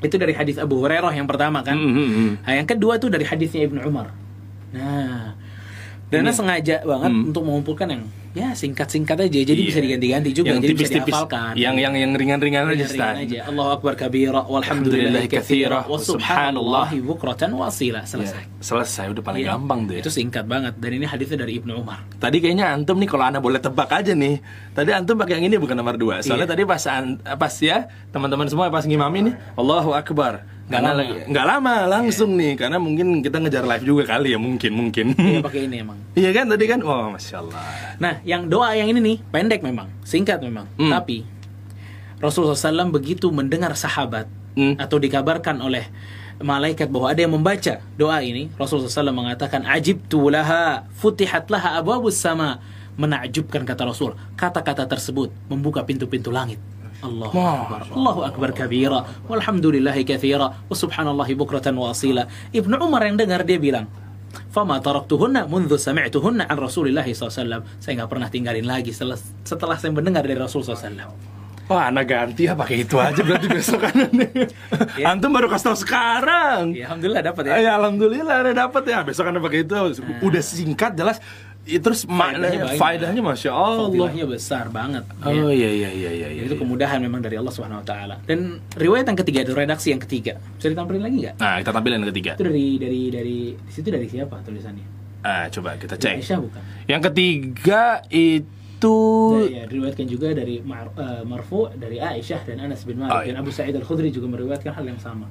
[0.02, 1.78] itu dari hadis Abu Hurairah yang pertama kan.
[1.78, 2.32] Hmm, hmm.
[2.42, 4.10] Nah, yang kedua tuh dari hadisnya Ibnu Umar.
[4.74, 5.36] Nah,
[6.10, 7.28] dan sengaja banget Hmm.
[7.32, 9.68] untuk mengumpulkan yang ya singkat-singkat aja, jadi Iya.
[9.68, 11.52] bisa diganti-ganti juga, Yang jadi bisa tipis-tipis dihafalkan.
[11.54, 13.40] Yang yang yang ringan-ringan aja Ustaz aja.
[13.44, 18.02] Allahu akbar kabira walhamdulillahi katsira wa subhanallahi bukratan wa asila.
[18.02, 18.42] Selesai.
[18.42, 19.52] Ya, Selesai udah paling Iya.
[19.52, 22.08] gampang tuh ya Itu singkat banget dan ini hadisnya dari Ibnu Umar.
[22.16, 24.40] Tadi kayaknya antum nih kalau Ana boleh tebak aja nih.
[24.72, 26.24] Tadi antum pakai yang ini bukan nomor dua.
[26.24, 26.52] Soalnya Iya.
[26.56, 30.48] tadi pas an- pas ya teman-teman semua pas ngimamin nih, Allahu Akbar.
[30.62, 31.14] Nggak Karena lama.
[31.28, 35.06] nggak lama langsung nih karena mungkin kita ngejar live juga kali ya mungkin mungkin.
[35.18, 35.98] Iya pakai ini emang.
[36.18, 36.80] Iya kan tadi kan?
[36.80, 37.60] Oh masya Allah.
[37.98, 40.68] Nah, yang doa yang ini nih pendek memang, singkat memang.
[40.78, 40.88] Hmm.
[40.88, 41.24] Tapi
[42.22, 44.76] Rasulullah SAW begitu mendengar sahabat Hmm.
[44.76, 45.88] atau dikabarkan oleh
[46.36, 52.20] malaikat bahwa ada yang membaca doa ini, Rasulullah SAW mengatakan, Ajibtu laha, futihat laha abwabus
[52.20, 52.60] sama.
[52.92, 54.12] Menakjubkan kata Rasul.
[54.36, 56.60] Kata-kata tersebut membuka pintu-pintu langit.
[57.02, 57.80] Allahu Akbar.
[57.90, 59.02] Allahu Akbar kabira.
[59.26, 60.54] Walhamdulillahi kathira.
[60.70, 62.30] Wa subhanallahi bukratan wa asila.
[62.54, 63.90] Ibnu Umar yang dengar dia bilang,
[64.48, 67.64] Fama taraktuhunna mundu sami'tuhunna an Rasulillah SAW.
[67.82, 71.12] Saya nggak pernah tinggalin lagi setelah, setelah saya mendengar dari Rasul SAW.
[71.70, 73.94] Wah, anak ganti ya pakai itu aja berarti besok kan
[74.98, 75.06] Iya.
[75.14, 76.74] Antum baru kasih tahu sekarang.
[76.74, 77.54] Ya, Alhamdulillah dapat ya.
[77.62, 78.98] Ya, alhamdulillah ada dapat ya.
[79.06, 79.74] Besok anda pakai itu.
[80.20, 81.22] Udah singkat jelas.
[81.62, 83.86] Ya, terus maknanya faedahnya masya Allah.
[83.86, 85.06] Fadilahnya besar banget.
[85.06, 85.30] ya.
[85.30, 86.28] Oh iya iya iya iya.
[86.34, 86.42] iya.
[86.50, 88.18] Itu kemudahan memang dari Allah Subhanahu wa taala.
[88.26, 90.42] Dan riwayat yang ketiga itu redaksi yang ketiga.
[90.58, 91.34] Bisa ditampilin lagi nggak?
[91.38, 92.32] Nah, kita tampilin yang ketiga.
[92.34, 94.86] Itu dari dari dari di situ dari siapa tulisannya?
[95.22, 96.18] Ah, coba kita cek.
[96.18, 96.62] Aisyah bukan?
[96.90, 98.96] Yang ketiga itu
[99.38, 103.22] Dari, ya, diriwayatkan juga dari Mar, eh, Marfu dari Aisyah dan Anas bin Malik Oh,
[103.22, 103.30] iya.
[103.30, 105.30] dan Abu Sa'id Al-Khudri juga meriwayatkan hal yang sama.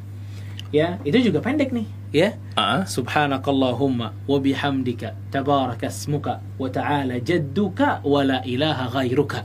[0.71, 1.83] Ya, itu juga pendek nih,
[2.15, 2.39] ya.
[2.55, 9.43] Ah, Subhanakallahumma wa bihamdika tabaraka ismuka wa ta'ala jadduka wa la ilaha ghairuka.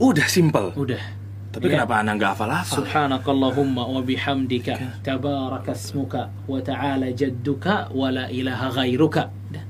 [0.00, 0.72] udah simple.
[0.72, 1.00] Udah.
[1.52, 1.80] Tapi Iya.
[1.80, 2.76] kenapa Anda nggak hafal-hafal?
[2.80, 9.28] Subhanakallahumma wa bihamdika tabarakasmuka wa ta'ala jadduka wa la ilaha ghairuka.
[9.52, 9.64] Dah.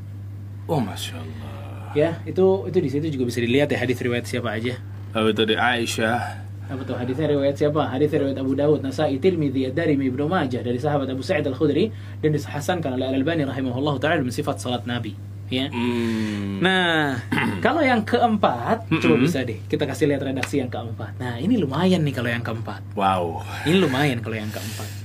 [0.70, 1.90] Oh, Masya Allah.
[1.96, 4.76] Ya, itu itu di situ juga bisa dilihat ya hadis riwayat siapa aja.
[5.10, 6.47] Apa itu dari Aisyah?
[6.68, 7.88] Apa tuh hadisnya riwayat siapa?
[7.88, 11.88] Hadis riwayat Abu Dawud, Nasai, Tirmidzi, Ad-Darimi, Ibnu Majah dari sahabat Abu Sa'id Al-Khudri
[12.20, 15.16] dan dihasankan oleh Al-Albani rahimahullah taala dalam sifat salat Nabi.
[15.48, 15.72] Ya.
[15.72, 16.60] Hmm.
[16.60, 17.16] Nah,
[17.64, 19.24] kalau yang keempat, coba Mm-mm.
[19.24, 21.16] bisa deh kita kasih lihat redaksi yang keempat.
[21.16, 22.84] Nah, ini lumayan nih kalau yang keempat.
[22.92, 23.40] Wow.
[23.64, 24.97] Ini lumayan kalau yang keempat.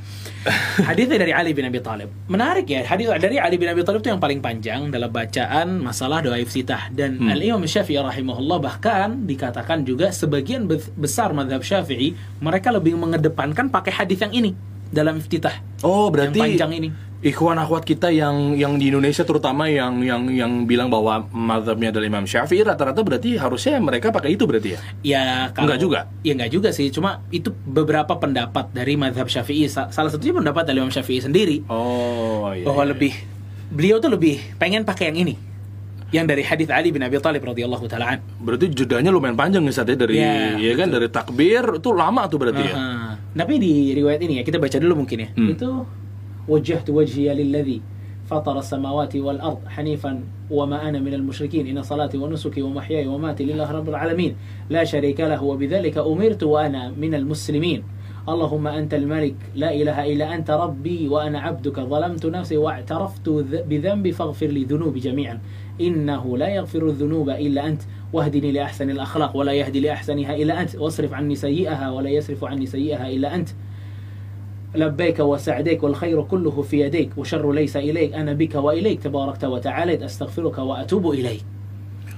[0.89, 2.11] Hadisnya dari Ali bin Abi Thalib.
[2.27, 6.19] Menarik ya, hadis dari Ali bin Abi Thalib itu yang paling panjang dalam bacaan masalah
[6.19, 7.29] doa iftitah dan Hmm.
[7.29, 13.69] Al Imam Syafi'i rahimahullah bahkan dikatakan juga sebagian be- besar madhab Syafi'i mereka lebih mengedepankan
[13.69, 14.51] pakai hadis yang ini
[14.89, 15.63] dalam iftitah.
[15.81, 16.89] Oh, berarti Yang panjang ini.
[17.23, 22.07] Ikhwan akhwat kita yang yang di Indonesia terutama yang yang yang bilang bahwa mazhabnya adalah
[22.11, 24.79] Imam Syafi'i rata-rata berarti harusnya mereka pakai itu berarti ya.
[25.01, 25.23] Ya
[25.55, 25.99] kalau Enggak juga?
[26.27, 29.71] Ya enggak juga sih, cuma itu beberapa pendapat dari madhab Syafi'i.
[29.71, 31.63] Sa- Salah satunya pendapat dari Imam Syafi'i sendiri.
[31.71, 32.67] Oh, iya.
[32.67, 32.91] bahwa iya.
[32.91, 33.13] lebih
[33.71, 35.35] beliau tuh lebih pengen pakai yang ini
[36.13, 38.21] yang dari hadis Ali bin Abi Thalib radhiyallahu taala.
[38.37, 42.29] Berarti jedanya lumayan panjang nih Sat, ya dari Ya, ya kan dari takbir itu lama
[42.29, 42.75] tuh berarti ya.
[42.77, 43.09] Aha.
[43.33, 45.29] Tapi di riwayat ini ya kita baca dulu mungkin ya.
[45.33, 45.49] Hmm.
[45.49, 45.69] Itu
[46.47, 47.81] wajjahtu wajhiya lilladzi
[48.23, 51.67] فطر السماوات والأرض حنيفا وما أنا من المشركين.
[51.67, 54.35] إن صلاتي ونسكي ومحياي وماتي لله رب العالمين.
[54.69, 57.83] لا شريك له وبذلك أمرت وأنا من المسلمين.
[58.29, 59.35] اللهم أنت الملك.
[59.55, 61.79] لا إله إلا أنت ربي وأنا عبدك.
[61.79, 63.29] ظلمت نفسي واعترفت
[63.69, 65.41] بذنبي فاغفر لي ذنوبي جميعا.
[65.81, 67.81] إنه لا يغفر الذنوب إلا أنت.
[68.13, 70.75] واهدني لأحسن الأخلاق ولا يهدي لأحسنها إلا أنت.
[70.75, 73.49] واصرف عني سيئها ولا يصرف عني سيئها إلا أنت.
[74.75, 80.57] لبيك وسعديك والخير كله في يديك وشر ليس إليك أنا بك وإليك تباركت وتعاليت أستغفرك
[80.57, 81.43] وأتوب إليك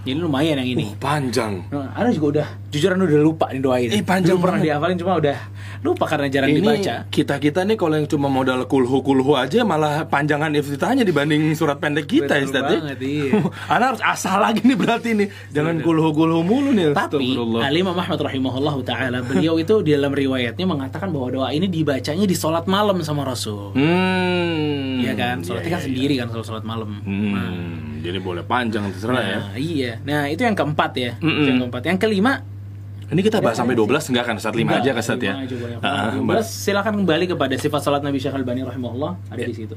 [0.05, 0.85] Jadi lumayan yang ini.
[0.85, 1.65] Oh, panjang.
[1.73, 3.97] Nah, Ana juga udah jujur Ana udah lupa nih doa ini.
[3.97, 5.37] Eh, panjang Belum pernah dihafalin cuma udah
[5.85, 7.05] lupa karena jarang dibaca.
[7.07, 11.77] kita kita nih kalau yang cuma modal kulhu kulhu aja malah panjangan iftitahnya dibanding surat
[11.77, 12.79] pendek kita ya Betul Ustaz ya.
[12.81, 13.31] banget, iya.
[13.71, 15.27] Ana harus asal lagi nih berarti nih.
[15.51, 16.91] Jangan kulhu kulhu mulu nih.
[16.91, 17.61] Tapi Astagfirullah.
[17.63, 22.25] Ali Imam Ahmad rahimahullah taala beliau itu di dalam riwayatnya mengatakan bahwa doa ini dibacanya
[22.25, 23.75] di sholat malam sama Rasul.
[23.75, 24.99] Hmm.
[24.99, 26.89] Iya kan, sholatnya Iya, kan iya, sendiri kan kalau sholat malam.
[27.01, 27.51] Hmm, Nah,
[28.01, 29.37] jadi boleh panjang terserah ya.
[29.39, 29.91] nah, iya.
[30.01, 31.11] Nah, itu yang keempat ya.
[31.15, 31.45] Itu Mm-mm.
[31.45, 31.81] Yang keempat.
[31.83, 32.31] Yang kelima,
[33.05, 34.09] ini kita bahas ya, sampai 12 sih.
[34.13, 34.35] enggak kan?
[34.41, 35.33] Saat 5 aja kan saat ya.
[35.37, 35.77] Heeh.
[36.17, 39.49] Uh, ah, silakan kembali kepada sifat salat Nabi Syekh Al-Albani rahimahullah ada yeah.
[39.49, 39.75] di situ.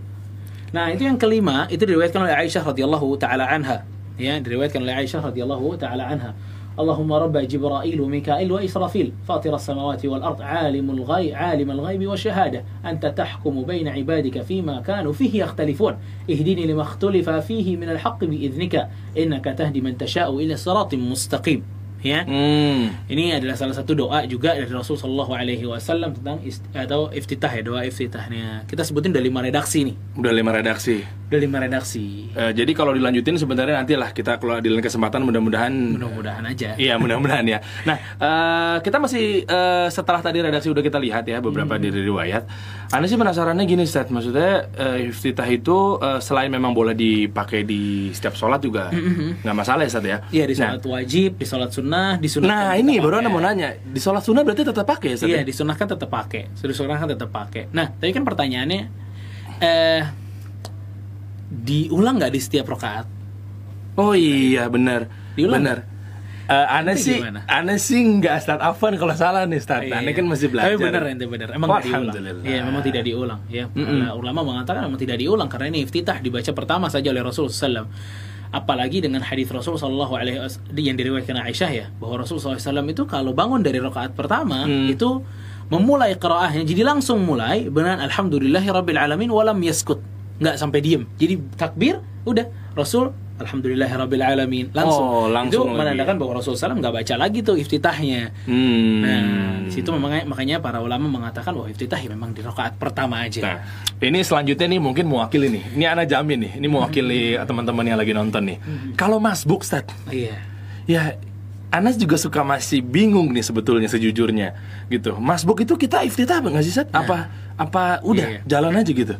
[0.72, 3.84] Nah, itu yang kelima itu diriwayatkan oleh Aisyah radhiyallahu taala anha.
[4.16, 6.32] Ya, diriwayatkan oleh Aisyah radhiyallahu taala anha.
[6.78, 12.62] Allahumma rabb Jibril, Mikail wa Israfil, fatir as-samawati wal ard, alimul ghaib, alimul ghaibi wasyahada,
[12.86, 15.98] anta tahkumu baina ibadika fima kanu fihi yakhtalifun.
[16.30, 18.86] Ihdini lima ikhtalafa fihi min al-haqq bi idhnika,
[19.18, 22.94] innaka tahdi man tasha'u ila siratin mustaqim ya Hmm.
[23.06, 27.50] ini adalah salah satu doa juga dari Rasul Shallallahu Alaihi Wasallam tentang ist- atau iftitah
[27.50, 28.62] ya doa iftitahnya.
[28.64, 30.96] Kita sebutin udah lima redaksi nih, Udah 5 redaksi.
[31.28, 32.32] udah lima redaksi.
[32.32, 36.72] Eh, jadi kalau dilanjutin sebenarnya nanti lah kita kalau di lain kesempatan mudah-mudahan Mudah-mudahan aja.
[36.74, 37.58] Iya mudah-mudahan ya.
[37.84, 41.82] Nah eh, kita masih eh, setelah tadi redaksi udah kita lihat ya beberapa Hmm.
[41.82, 42.48] dari riwayat.
[42.88, 47.82] Anda sih penasarannya gini Ustaz, maksudnya eh, iftitah itu eh, selain memang boleh dipakai di
[48.10, 48.88] setiap sholat juga
[49.38, 50.18] nggak masalah ya Ustaz ya.
[50.30, 51.86] Iya di Nah, sholat wajib, di sholat sunnah,
[52.20, 52.48] di sunnah.
[52.48, 55.26] Nah ini baru anda mau nanya di sholat sunnah berarti tetap pakai ya?
[55.26, 55.42] Iya ya?
[55.44, 57.72] di sunnah kan tetap pakai, di sunnah kan tetap pakai.
[57.72, 58.80] Nah tadi kan pertanyaannya,
[59.62, 60.02] eh
[61.48, 63.06] diulang nggak di setiap rakaat?
[63.98, 65.08] Oh iya benar.
[65.34, 65.78] Diulang Benar.
[66.48, 67.20] Eh, Ana Nanti sih?
[67.44, 69.84] Ana sih nggak Ustaz Afan kalau salah nih Ustaz.
[69.84, 70.00] Iya.
[70.00, 70.72] Ana kan masih belajar.
[70.72, 71.48] Tapi benar ente benar.
[71.52, 72.14] Emang nggak diulang.
[72.40, 73.40] Iya, memang tidak diulang.
[73.52, 74.00] Ya, Mm-mm.
[74.00, 77.84] Para ulama mengatakan memang tidak diulang karena ini iftitah dibaca pertama saja oleh Rasul SAW.
[78.48, 82.56] Apalagi dengan hadis Rasul Shallallahu Alaihi Wasallam yang diriwayatkan Aisyah ya, bahwa Rasul SAW
[82.88, 84.88] itu kalau bangun dari rakaat pertama Hmm.
[84.88, 85.20] itu
[85.68, 90.00] memulai qiraahnya, jadi langsung mulai benar Alhamdulillahirabbil alamin walam yaskut,
[90.40, 91.04] nggak sampai diem.
[91.20, 95.04] Jadi takbir, udah Rasul Alhamdulillahirabbil alamin langsung.
[95.04, 95.78] Oh, langsung itu lagi.
[95.78, 98.34] menandakan bahwa Rasul SAW nggak baca lagi tuh iftitahnya.
[98.44, 98.98] Hmm.
[99.00, 99.22] Nah,
[99.64, 103.40] di situ memang makanya para ulama mengatakan bahwa iftitah ya memang di rakaat pertama aja.
[103.40, 103.58] Nah,
[104.02, 105.64] ini selanjutnya nih mungkin mewakili nih.
[105.74, 106.52] Ini anak jamin nih.
[106.58, 108.58] Ini mewakili teman-teman yang lagi nonton nih.
[108.94, 110.34] Kalau Mas Buk, Ustaz, Iya.
[110.84, 111.02] ya
[111.68, 114.56] Anas juga suka masih bingung nih sebetulnya sejujurnya
[114.88, 115.20] gitu.
[115.20, 116.88] Mas Buk itu kita iftitah apa nggak sih, Ustaz?
[116.88, 118.40] Apa apa udah Iya.
[118.48, 119.14] jalan aja gitu.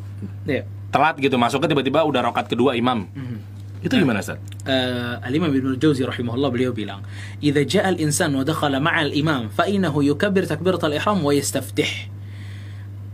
[0.49, 0.65] Iya.
[0.89, 3.05] Telat gitu masuknya tiba-tiba udah rokat kedua imam.
[3.79, 4.43] Itu nah, gimana Ustaz?
[4.67, 7.07] Uh, Al-Imam Ibn Jauzi rahimahullah beliau bilang,
[7.39, 12.11] "Idza ja'a insan wa dakhala ma'a Imam, fa innahu yukabbir takbiratal ihram wa yastaftih."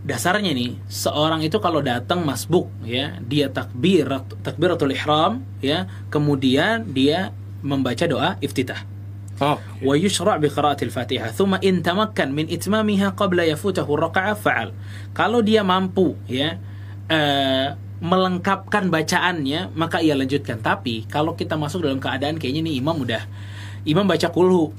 [0.05, 4.05] Dasarnya nih, seorang itu kalau datang masbuk ya, dia takbir
[4.45, 7.33] takbiratul ihram ya, kemudian dia
[7.65, 8.85] membaca doa iftitah.
[9.41, 9.57] Oh.
[9.59, 14.71] Wa yushra' bi qira'atil Fatihah, thumma in tamakkan min itmamiha qabla yafutahu ar-raka'ah fa'al.
[15.17, 16.61] Kalau dia mampu ya,
[17.09, 23.01] uh, melengkapkan bacaannya maka ia lanjutkan tapi kalau kita masuk dalam keadaan kayaknya nih imam
[23.01, 23.25] udah
[23.83, 24.77] imam baca kulhu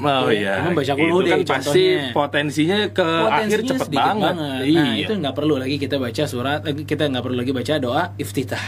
[0.00, 0.52] Oh Ya, iya.
[0.64, 2.16] emang baca kulhu Itu deh, kan pasti contohnya.
[2.16, 4.32] potensinya ke akhir Potensinya cepet sedikit banget.
[4.32, 4.84] Nah, Iya.
[4.96, 8.64] itu nggak perlu lagi kita baca surat, eh, kita nggak perlu lagi baca doa iftitah.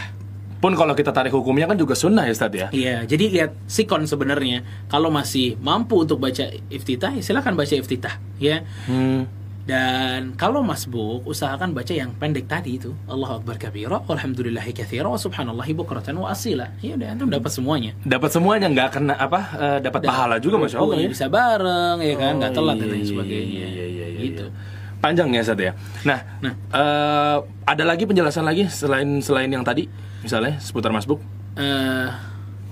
[0.61, 2.67] Pun kalau kita tarik hukumnya kan juga sunnah ya Ustaz ya.
[2.69, 4.61] Iya, jadi lihat sikon sebenarnya.
[4.85, 8.61] Kalau masih mampu untuk baca iftitah, ya silakan baca iftitah, ya.
[8.85, 9.25] Hmm.
[9.63, 12.91] Dan kalau masbuk, usahakan baca yang pendek tadi itu.
[13.07, 16.67] Allah Akbar kabira, walhamdulillahi katsira, wa subhanallahi bukratan wa asila.
[16.83, 17.95] Ya udah, antum dapat semuanya.
[18.03, 21.07] Dapat semuanya nggak kena apa eh, dapat pahala juga masya Allah ya.
[21.07, 22.33] Bisa bareng, ya kan?
[22.43, 23.47] Nggak Oh, telat dan lain iya, sebagainya.
[23.47, 24.45] Iya, iya, iya, gitu.
[24.51, 24.99] iya.
[24.99, 25.71] Panjang ya Ustaz ya.
[26.03, 26.53] Nah, Nah.
[26.75, 29.87] eh, ada lagi penjelasan lagi selain selain yang tadi
[30.19, 31.23] misalnya seputar masbuk.
[31.55, 32.07] Eh,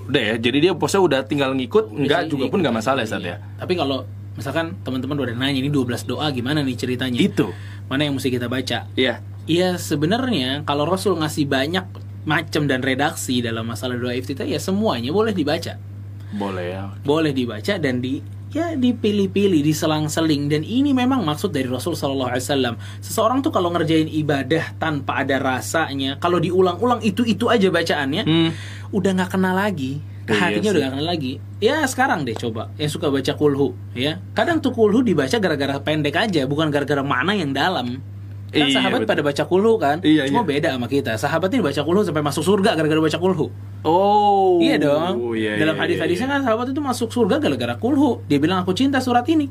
[0.02, 3.28] Udah ya, jadi dia posnya udah tinggal ngikut, enggak juga pun nggak masalah ya Iya.
[3.32, 3.38] ya.
[3.64, 4.04] Tapi kalau
[4.36, 7.20] misalkan teman-teman udah nanya ini 12 doa gimana nih ceritanya?
[7.20, 7.52] Itu.
[7.92, 8.88] Mana yang mesti kita baca?
[8.96, 9.20] Iya.
[9.50, 11.86] Iya sebenarnya kalau Rasul ngasih banyak
[12.24, 15.76] macam dan redaksi dalam masalah doa iftitah ya semuanya boleh dibaca.
[16.32, 16.84] Boleh ya.
[17.04, 22.44] Boleh dibaca dan di ya dipilih-pilih, diselang-seling dan ini memang maksud dari Rasul Shallallahu Alaihi
[22.44, 22.76] Wasallam.
[23.00, 28.52] Seseorang tuh kalau ngerjain ibadah tanpa ada rasanya, kalau diulang-ulang itu itu aja bacaannya, Hmm.
[28.92, 30.72] udah nggak kenal lagi hatinya sih.
[30.72, 34.72] udah gak kenal lagi ya sekarang deh coba yang suka baca kulhu ya kadang tuh
[34.72, 38.00] kulhu dibaca gara-gara pendek aja bukan gara-gara makna yang dalam
[38.52, 39.12] kan Iya, sahabat betul.
[39.16, 40.50] pada baca kulhu kan Iya, cuma iya.
[40.52, 43.48] beda sama kita sahabat ini baca kulhu sampai masuk surga gara-gara baca kulhu
[43.82, 44.60] Oh.
[44.60, 46.34] iya dong Iya, dalam iya, hadis-hadisnya iya.
[46.36, 49.48] kan sahabat itu masuk surga gara-gara kulhu dia bilang aku cinta surat ini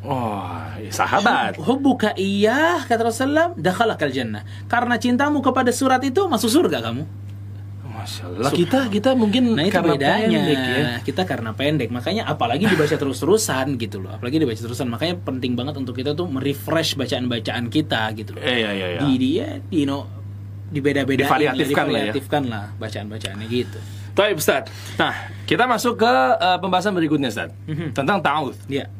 [0.00, 1.60] Oh, iya, sahabat.
[1.60, 7.04] hubbuka iya kata Rasulullah dakhalakal jannah karena cintamu kepada surat itu masuk surga kamu
[8.00, 8.50] Masya Allah.
[8.50, 10.84] Kita kita mungkin Nah itu karena bedanya pendek ya.
[11.04, 15.76] Kita karena pendek Makanya apalagi dibaca terus-terusan gitu loh Apalagi dibaca terusan Makanya penting banget
[15.76, 19.00] untuk kita tuh merefresh bacaan-bacaan kita gitu loh iya iya iya.
[19.04, 20.08] Di dia di no
[20.70, 22.10] di beda-beda Divariatifkan lah ya.
[22.10, 23.78] divariatifkan lah bacaan-bacaannya gitu
[24.10, 24.66] Baik Ustaz.
[24.98, 25.14] Nah,
[25.46, 27.54] kita masuk ke eh, pembahasan berikutnya Ustaz.
[27.64, 27.94] Mhm.
[27.94, 28.66] Tentang ta'awudz.
[28.66, 28.90] Ya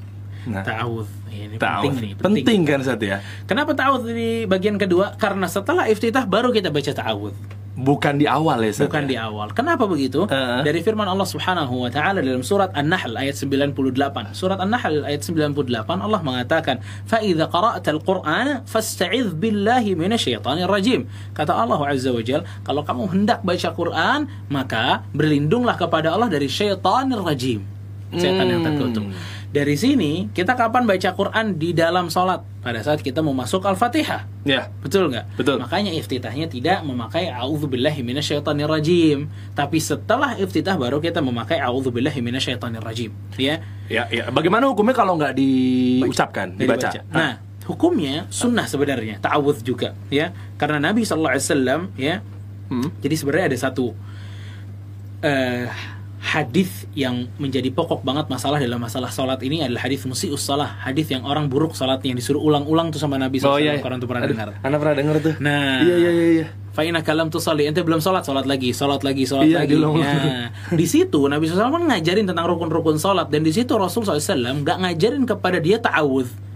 [0.49, 3.21] Nah, Ta'awudz Ini penting nih Penting kan Ustaz ya?
[3.45, 5.13] Kenapa ta'awudz di bagian kedua?
[5.21, 8.73] Karena setelah iftitah baru kita baca ta'awudz Bukan di awal ya.
[8.85, 9.09] Bukan ya?
[9.09, 9.49] di awal.
[9.57, 10.29] Kenapa begitu?
[10.29, 10.61] Heeh.
[10.69, 14.37] Dari firman Allah Subhanahu wa taala dalam surat An-Nahl ayat 98.
[14.37, 21.57] Surat An-Nahl ayat 98 Allah mengatakan, "Fa idza qara'tal Qur'ana fasta'idz billahi minasyaitonir rajim." Kata
[21.57, 24.21] Allah Azza wa Jalla, kalau kamu hendak baca Quran,
[24.53, 27.65] maka berlindunglah kepada Allah dari syaitanir rajim.
[28.11, 28.69] Setan yang Hmm.
[28.75, 29.07] terkutuk.
[29.51, 34.47] Dari sini kita kapan baca Quran di dalam sholat pada saat kita mau masuk Al-Fatihah.
[34.47, 34.71] Ya.
[34.79, 35.35] Betul nggak?
[35.35, 35.59] Betul.
[35.59, 39.27] Makanya iftitahnya tidak memakai a'udzubillahi minasyaitonirrajim.
[39.59, 43.11] Tapi setelah iftitah baru kita memakai a'udzubillahi minasyaitonirrajim.
[43.43, 43.59] Ya.
[43.91, 44.31] Ya, ya.
[44.31, 46.95] Bagaimana hukumnya kalau nggak diucapkan, dibaca?
[46.95, 47.01] baca.
[47.11, 50.31] Nah, hukumnya sunnah sebenarnya, ta'awudz juga, ya.
[50.63, 52.23] Karena Nabi sallallahu alaihi wasallam, ya.
[52.71, 52.95] Hmm.
[53.03, 53.99] Jadi sebenarnya ada satu
[55.27, 55.67] eh
[56.21, 61.09] hadis yang menjadi pokok banget masalah dalam masalah sholat ini adalah hadis musius salah, hadis
[61.09, 63.59] yang orang buruk sholatnya yang disuruh ulang-ulang tuh sama Nabi Oh SAW.
[63.59, 63.81] iya.
[63.81, 64.49] Orang tuh pernah Aduh, dengar.
[64.61, 65.35] Anak pernah dengar tuh.
[65.41, 66.47] Nah, Iya iya iya iya.
[66.71, 69.75] Fa'ina kalam tu soli, ente belum sholat, sholat lagi, sholat lagi, sholat Iya, lagi.
[69.75, 74.63] Nah, di situ Nabi SAW kan ngajarin tentang rukun-rukun sholat dan di situ Rasul SAW
[74.63, 76.50] nggak ngajarin kepada dia ta'awudz.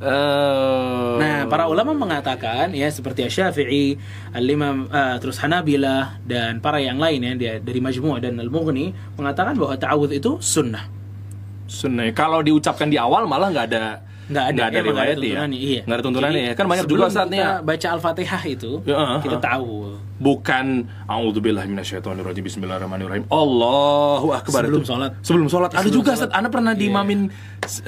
[0.00, 4.00] Eh, Nah, para ulama mengatakan ya seperti Syafi'i,
[4.32, 9.60] Al-Imam eh, terus Hanabilah dan para yang lain ya dia- dari Majmu' dan Al-Mughni mengatakan
[9.60, 10.88] bahwa ta'awudz itu sunnah.
[11.68, 12.08] Sunnah.
[12.16, 13.84] Kalau diucapkan di awal malah nggak ada
[14.30, 15.42] Nggak ada, nggak ada nggak riwayat ya.
[15.50, 15.80] iya.
[15.84, 16.54] Nggak ada tuntunannya Jadi, ya.
[16.56, 19.98] Kan banyak juga saatnya baca Al-Fatihah itu Ya, uh, kita uh.
[20.20, 23.24] Bukan minasyaitonirrajim bismillahirrahmanirrahim.
[23.32, 24.68] Allahu akbar.
[24.68, 24.88] Sebelum itu.
[24.88, 25.10] sholat.
[25.24, 25.70] Sebelum sholat.
[25.72, 26.28] Ada Sebelum juga sholat.
[26.28, 26.80] Ustaz, Anda pernah Iya.
[26.84, 27.20] diimamin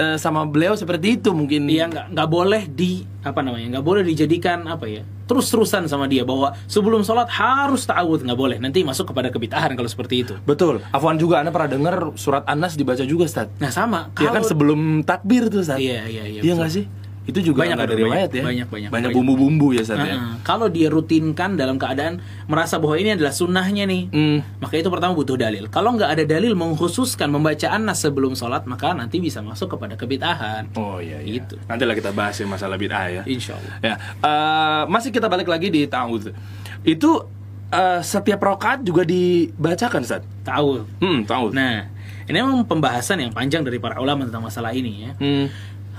[0.00, 1.68] eh, sama beliau seperti itu mungkin.
[1.68, 6.10] Iya nggak nggak boleh di apa namanya nggak boleh dijadikan apa ya terus terusan sama
[6.10, 10.34] dia bahwa sebelum sholat harus ta'awudz nggak boleh nanti masuk kepada kebitahan kalau seperti itu.
[10.42, 10.82] Betul.
[10.90, 13.48] Afwan juga Anda pernah dengar surat An-Nas dibaca juga, Ustaz.
[13.56, 15.78] Nah sama Ya kan kalau- sebelum takbir tuh, Ustaz.
[15.80, 16.40] Iya iya iya.
[16.42, 16.84] Iya nggak sih?
[17.22, 18.44] Itu juga Banyak ada riwayat banyak, ya.
[18.44, 20.18] banyak, banyak, Banyak bumbu-bumbu ya, Ustaz ya.
[20.18, 22.18] Nah, kalau dia rutinkan dalam keadaan
[22.50, 24.38] merasa bahwa ini adalah sunnahnya nih, Hmm.
[24.58, 25.70] maka itu pertama butuh dalil.
[25.70, 30.66] Kalau nggak ada dalil mengkhususkan membacaan nas sebelum sholat, maka nanti bisa masuk kepada kebitahan.
[30.74, 31.38] Oh iya, iya.
[31.38, 31.54] Gitu.
[31.70, 33.22] Nanti lah kita bahas ya masalah bid'ah ya.
[33.22, 33.74] Insya Allah.
[33.78, 36.34] Ya, eh, masih kita balik lagi di ta'awudz.
[36.82, 37.22] Itu
[37.70, 40.20] eh, setiap rokaat juga dibacakan, Ustaz.
[40.44, 41.00] Tahu.
[41.00, 41.56] Hmm, ta'awudz.
[41.56, 41.88] Nah,
[42.28, 45.12] ini memang pembahasan yang panjang dari para ulama tentang masalah ini ya.
[45.16, 45.46] Hmm.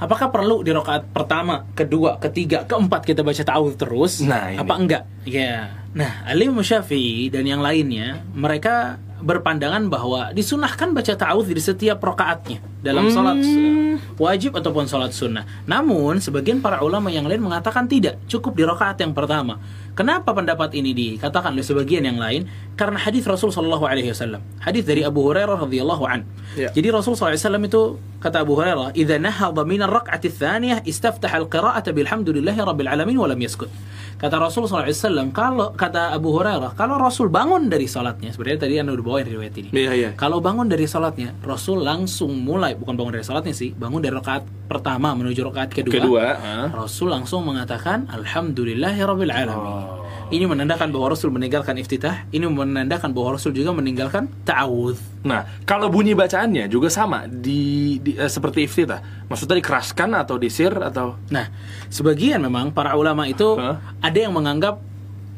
[0.04, 4.20] Apakah perlu di rakaat pertama, kedua, ketiga, keempat kita baca ta'awudz terus?
[4.20, 4.60] Nah, ini.
[4.60, 5.04] Apa enggak?
[5.24, 5.80] Ya.
[5.96, 12.60] Nah, Ali Syafi'i dan yang lainnya, mereka berpandangan bahwa disunahkan baca ta'awudz di setiap rakaatnya
[12.84, 13.16] dalam Hmm.
[13.16, 15.48] salat eh, wajib ataupun salat sunnah.
[15.64, 19.64] Namun sebagian para ulama yang lain mengatakan tidak, cukup di rakaat yang pertama.
[19.94, 22.50] Kenapa pendapat ini dikatakan oleh sebagian yang lain?
[22.74, 26.26] Karena hadis Rasul Shallallahu Alaihi Wasallam, hadis dari Abu Hurairah radhiyallahu an.
[26.58, 26.74] Ya.
[26.74, 32.58] Jadi Rasul SAW itu kata Abu Hurairah, "Idza nahadha min ar-rak'ati tsaniyah istaftaha al-qira'ata bilhamdulillahi
[32.58, 33.70] rabbil alamin wa lam yaskut."
[34.18, 38.96] Kata Rasul SAW, kalau kata Abu Hurairah, kalau Rasul bangun dari salatnya, sebenarnya tadi Anda
[38.96, 39.70] udah bawain riwayat ini.
[39.76, 40.10] Iya, iya.
[40.16, 44.46] Kalau bangun dari salatnya, Rasul langsung mulai bukan bangun dari salatnya sih, bangun dari rakaat
[44.70, 45.94] pertama menuju rakaat kedua.
[45.94, 46.26] Kedua.
[46.72, 49.60] Rasul langsung mengatakan alhamdulillahirabbil alamin.
[49.60, 50.13] Oh.
[50.34, 55.22] Ini menandakan bahwa Rasul meninggalkan iftitah, ini menandakan bahwa Rasul juga meninggalkan ta'awudz.
[55.22, 59.30] Nah, kalau bunyi bacaannya juga sama di, di- eh, seperti iftitah.
[59.30, 61.54] Maksudnya dikeraskan atau disir atau Nah,
[61.94, 63.78] sebagian memang para ulama itu Hah?
[64.02, 64.82] ada yang menganggap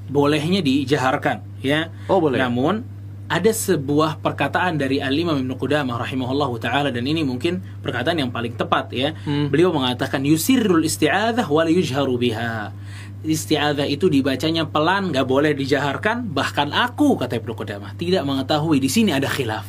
[0.08, 1.92] bolehnya dijaharkan, ya.
[2.08, 2.40] Oh, boleh.
[2.40, 8.30] Namun ada sebuah perkataan dari Al-Imam Ibnu Qudamah rahimahullahu taala dan ini mungkin perkataan yang
[8.30, 9.18] paling tepat ya.
[9.26, 9.50] Hmm.
[9.50, 12.70] Beliau mengatakan yusirrul isti'adzah wa la yujharu biha.
[13.26, 16.30] Isti'adzah itu dibacanya pelan, nggak boleh dijaharkan.
[16.30, 19.66] Bahkan aku kata Ibnu Qudamah tidak mengetahui di sini ada khilaf.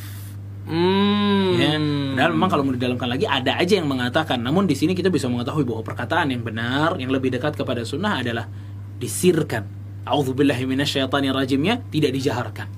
[0.68, 1.48] hmm.
[1.56, 1.72] Ya.
[2.16, 4.40] Padahal memang kalau mau didalamkan lagi ada aja yang mengatakan.
[4.40, 8.20] Namun di sini kita bisa mengetahui bahwa perkataan yang benar, yang lebih dekat kepada sunnah
[8.20, 8.48] adalah
[9.00, 9.64] disirkan.
[10.04, 12.68] A'udzubillahi minasyaitonirrajimnya tidak dijaharkan.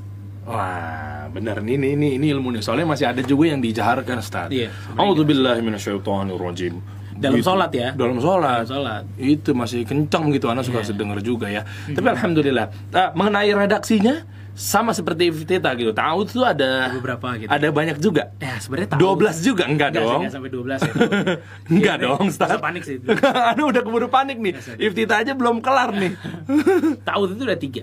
[0.49, 2.63] Wah, benar nih ini ini ini ilmu nih.
[2.65, 4.49] Soalnya masih ada juga yang dijaharkan, Ustaz.
[4.49, 4.73] Iya.
[4.97, 6.81] A'udzubillahi minasyaitonirrajim.
[7.19, 7.47] Dalam Gitu.
[7.47, 7.89] sholat ya?
[7.93, 8.63] Dalam sholat.
[8.63, 9.03] Dalam sholat.
[9.17, 10.89] Itu masih kencang gitu, anak suka Iya.
[10.89, 11.67] sedengar juga ya.
[11.87, 12.67] Tapi alhamdulillah.
[12.91, 14.23] Ah, mengenai redaksinya
[14.55, 15.91] sama seperti Iftitah gitu.
[15.91, 17.47] Tahu itu ada Beberapa gitu.
[17.47, 18.35] ada banyak juga.
[18.37, 19.01] Ya, sebenarnya tahu.
[19.19, 20.21] 12 juga enggak, Enggak dong.
[20.21, 20.93] enggak sampai 12 ya.
[21.75, 22.59] Enggak Iya, dong, Ustaz.
[22.59, 22.97] panik sih.
[23.51, 24.55] Anu udah keburu panik nih.
[24.55, 24.71] Biasa.
[24.77, 26.13] Iftitah aja belum kelar nih.
[27.07, 27.83] Ta'awudz itu ada tiga.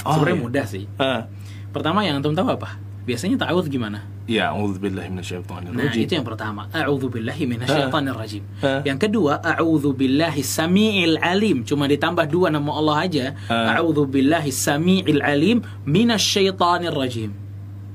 [0.00, 0.44] Oh, Sebenarnya iya.
[0.44, 0.84] mudah sih.
[0.96, 1.28] Ah.
[1.70, 2.80] Pertama yang antum tahu apa?
[3.10, 4.06] Biasanya ta'awudz gimana?
[4.30, 5.74] Ya, a'udzubillahi minasyaitonirrajim.
[5.74, 6.70] Nah, itu yang pertama.
[6.70, 8.42] A'udzu billahi minasyaitonir rajim.
[8.62, 8.86] Hah?
[8.86, 11.66] Yang kedua, a'udzu billahi samiil alim.
[11.66, 13.26] Cuma ditambah dua nama Allah aja.
[13.50, 13.82] Hah?
[13.82, 17.34] A'udzu billahi samiil alim minasyaitonir rajim.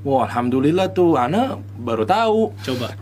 [0.04, 2.52] Wah, alhamdulillah tuh anak baru tahu.
[2.60, 2.92] Coba.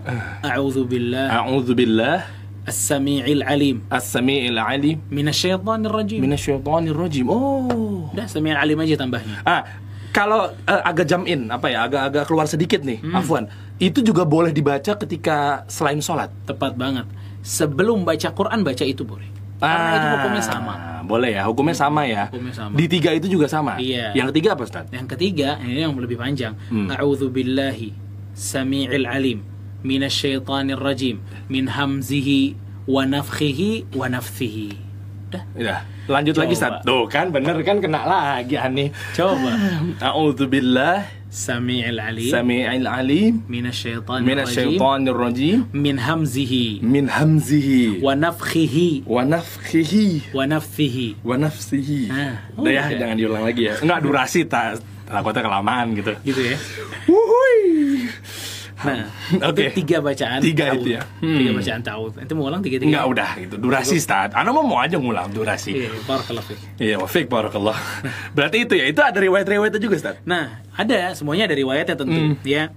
[0.46, 2.18] A'udzu billahi A'udzubillah
[2.64, 6.22] as-samiil alim as-sami'il alim minasyaitonir rajim.
[6.22, 7.27] minasyaitonirrajim.
[7.29, 8.09] Oh.
[8.14, 9.42] Udah samiil alim aja tambahnya.
[9.44, 9.66] Ah,
[10.14, 13.50] kalau eh, agak jam in apa ya, agak-agak keluar sedikit nih, Afwan.
[13.83, 16.31] Itu juga boleh dibaca ketika selain sholat.
[16.46, 17.11] Tepat banget.
[17.42, 19.27] Sebelum baca Quran baca itu boleh.
[19.59, 20.74] Karena itu hukumnya sama.
[20.74, 22.29] Ah, Boleh ya, hukumnya sama ya.
[22.29, 22.72] Hukumnya sama.
[22.77, 23.77] Di tiga itu juga sama.
[23.77, 24.12] Iya.
[24.16, 24.87] Yang ketiga apa, Ustaz?
[24.92, 26.55] Yang ketiga, ini yang lebih panjang.
[26.68, 26.88] Hmm.
[26.88, 27.92] A'udzu billahi
[28.37, 29.44] samii'il alim
[29.85, 32.57] minasyaitonir rajim min hamzihi
[32.88, 34.68] wa nafthihi wa nafthihi.
[35.33, 35.42] Udah.
[35.57, 35.77] Ya,
[36.08, 36.80] lanjut lagi, Coba.
[36.80, 36.86] Ustaz.
[36.86, 38.88] Tuh kan bener kan kena lagi aneh.
[39.16, 39.52] Coba.
[40.00, 49.26] A'udzubillah Samii'il alim sami'il alim minasyaitonir rajim minasyaitonirrajim min hamzihi min hamzihi wa nafthihi wa
[49.26, 51.06] nafthihi wa nafthihi.
[51.26, 52.00] wa nafsihi.
[52.14, 53.74] Ah, Udah ya, jangan diulang lagi ya.
[53.82, 54.78] Enggak durasi tak
[55.10, 56.14] takutnya kelamaan gitu.
[56.22, 56.56] Gitu ya.
[57.10, 57.58] Wuhui.
[58.84, 59.08] Nah,
[59.48, 59.72] Oke.
[59.72, 60.38] itu tiga bacaan.
[60.38, 61.02] Tiga itu ya.
[61.18, 61.38] Hmm.
[61.40, 62.14] Tiga bacaan ta'awudz.
[62.22, 62.88] Itu mau ulang tiga-tiga?
[62.92, 63.54] Enggak udah gitu.
[63.56, 64.30] Durasi start.
[64.32, 65.72] Ana mau mau aja ngulang durasi.
[65.74, 66.60] Iya, barakallahu fiik.
[66.76, 67.76] Iya, wafik barakallah.
[68.36, 70.16] Berarti itu ya, itu ada riwayat-riwayatnya juga, Ustaz.
[70.22, 72.36] Nah, ada semuanya ada riwayatnya tentu Hmm.
[72.44, 72.68] ya.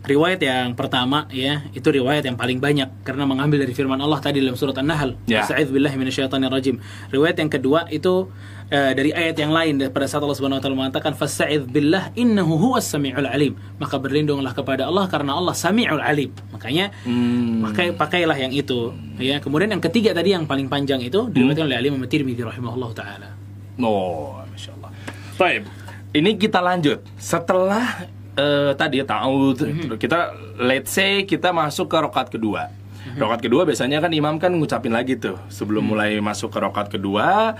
[0.00, 4.40] Riwayat yang pertama ya, itu riwayat yang paling banyak karena mengambil dari firman Allah tadi
[4.40, 5.20] dalam surat An-Nahl.
[5.28, 5.44] Ya.
[5.44, 6.80] Sa'idz billahi minasyaitonirrajim.
[7.12, 8.32] Riwayat yang kedua itu
[8.72, 12.56] eh, dari ayat yang lain pada saat Allah Subhanahu wa taala mengatakan fasta'idz billah innahu
[12.56, 13.60] huwas samiul alim.
[13.76, 16.32] Maka berlindunglah kepada Allah karena Allah samiul alim.
[16.48, 17.60] Makanya Hmm.
[17.68, 19.36] pakai pakailah yang itu ya.
[19.36, 23.28] Kemudian yang ketiga tadi yang paling panjang itu diriwayatkan oleh Imam Tirmidzi rahimahullah taala.
[23.76, 24.90] Oh, masya Allah.
[25.36, 25.68] Baik,
[26.16, 27.00] ini kita lanjut.
[27.16, 28.04] Setelah
[28.36, 29.58] eh, tadi ta'awud,
[29.98, 30.18] kita
[30.60, 32.70] let's say kita masuk ke rokat kedua.
[33.16, 37.56] Rokat kedua biasanya kan imam kan ngucapin lagi tuh sebelum mulai masuk ke rokat kedua.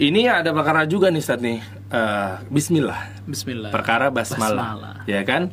[0.00, 1.60] Ini ada perkara juga nih Ustaz nih.
[1.92, 3.00] Eh, Bismillah.
[3.28, 3.70] Bismillah.
[3.70, 4.48] Perkara basmalah.
[4.48, 4.94] Basmalah.
[5.04, 5.52] Ya kan?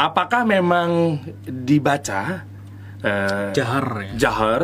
[0.00, 2.48] Apakah memang dibaca
[3.04, 4.12] eh, Jahar ya.
[4.16, 4.62] jahar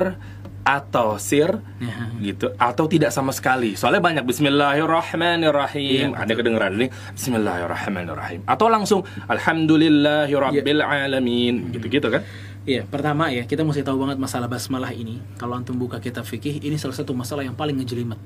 [0.67, 2.11] atau sir Ya.
[2.19, 3.79] gitu atau tidak sama sekali.
[3.79, 6.11] Soalnya banyak Bismillahirrahmanirrahim.
[6.11, 8.43] Iya, ada kedengeran ini Bismillahirrahmanirrahim.
[8.51, 12.27] Atau langsung Alhamdulillahirabbil alamin gitu-gitu kan?
[12.67, 15.23] Iya, pertama ya kita mesti tahu banget masalah basmalah ini.
[15.39, 18.19] Kalau antum buka kitab fikih, ini salah satu masalah yang paling ngejelimet.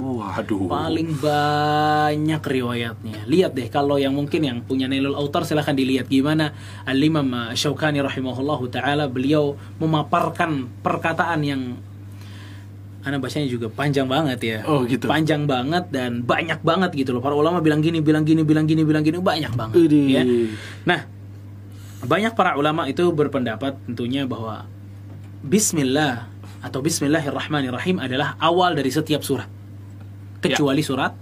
[0.00, 3.28] Waduh Paling banyak riwayatnya.
[3.28, 6.56] Lihat deh kalau yang mungkin yang punya Nailul Autar silahkan dilihat gimana
[6.88, 11.62] Al-Imam Syaukani rahimahullahu taala beliau memaparkan perkataan yang
[13.00, 14.58] Ana bacanya juga panjang banget ya.
[14.68, 15.08] Oh, gitu.
[15.08, 17.24] Panjang banget dan banyak banget gitu loh.
[17.24, 19.72] Para ulama bilang gini, bilang gini, bilang gini, bilang gini, banyak banget.
[19.80, 20.04] Widih.
[20.04, 20.22] Ya.
[20.84, 21.08] Nah,
[22.04, 24.68] banyak para ulama itu berpendapat tentunya bahwa
[25.40, 26.28] Bismillah
[26.60, 29.48] atau Bismillahirrahmanirrahim adalah awal dari setiap surat,
[30.40, 31.12] kecuali surat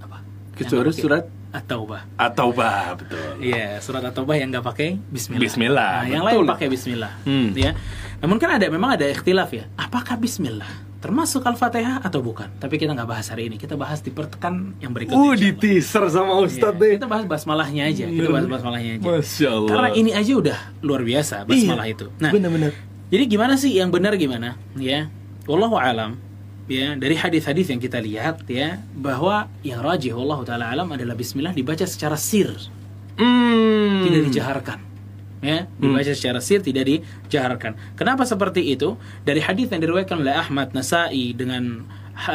[0.00, 0.18] apa?
[0.52, 2.20] Kecuali surat At-Taubah.
[2.20, 3.40] atau bah betul.
[3.40, 5.40] Iya, surat At-Taubah yang nggak pakai Bismillah.
[5.40, 7.12] Bismillah, Nah, yang lain pakai Bismillah.
[7.24, 7.56] Hmm.
[7.56, 7.72] Ya.
[8.20, 9.64] Namun kan ada memang ada ikhtilaf ya.
[9.74, 12.52] Apakah Bismillah termasuk Al-Fatihah atau bukan?
[12.56, 13.56] Tapi kita nggak bahas hari ini.
[13.56, 15.16] Kita bahas di pertekan yang berikutnya.
[15.16, 16.44] Uh, di teaser sama Allah.
[16.44, 16.92] Ustadz Iya, deh.
[17.00, 18.04] Kita bahas basmalahnya aja.
[18.04, 19.04] Kita bahas basmalahnya aja.
[19.06, 19.70] Masya Allah.
[19.70, 22.06] Karena ini aja udah luar biasa basmalah Iya, itu.
[22.20, 22.72] Nah, benar-benar.
[23.08, 24.60] jadi gimana sih yang benar gimana?
[24.74, 25.08] Ya,
[25.46, 26.20] wallahu alam.
[26.66, 31.54] Ya, dari hadis-hadis yang kita lihat ya bahwa yang rajih wallahu taala alam adalah bismillah
[31.54, 32.50] dibaca secara sir,
[33.14, 34.02] Hmm.
[34.02, 34.78] tidak dijaharkan.
[35.40, 37.78] Ya, dibaca secara sir tidak dijaharkan.
[37.94, 38.98] Kenapa seperti itu?
[39.22, 41.86] Dari hadis yang diriwayatkan oleh Ahmad Nasai dengan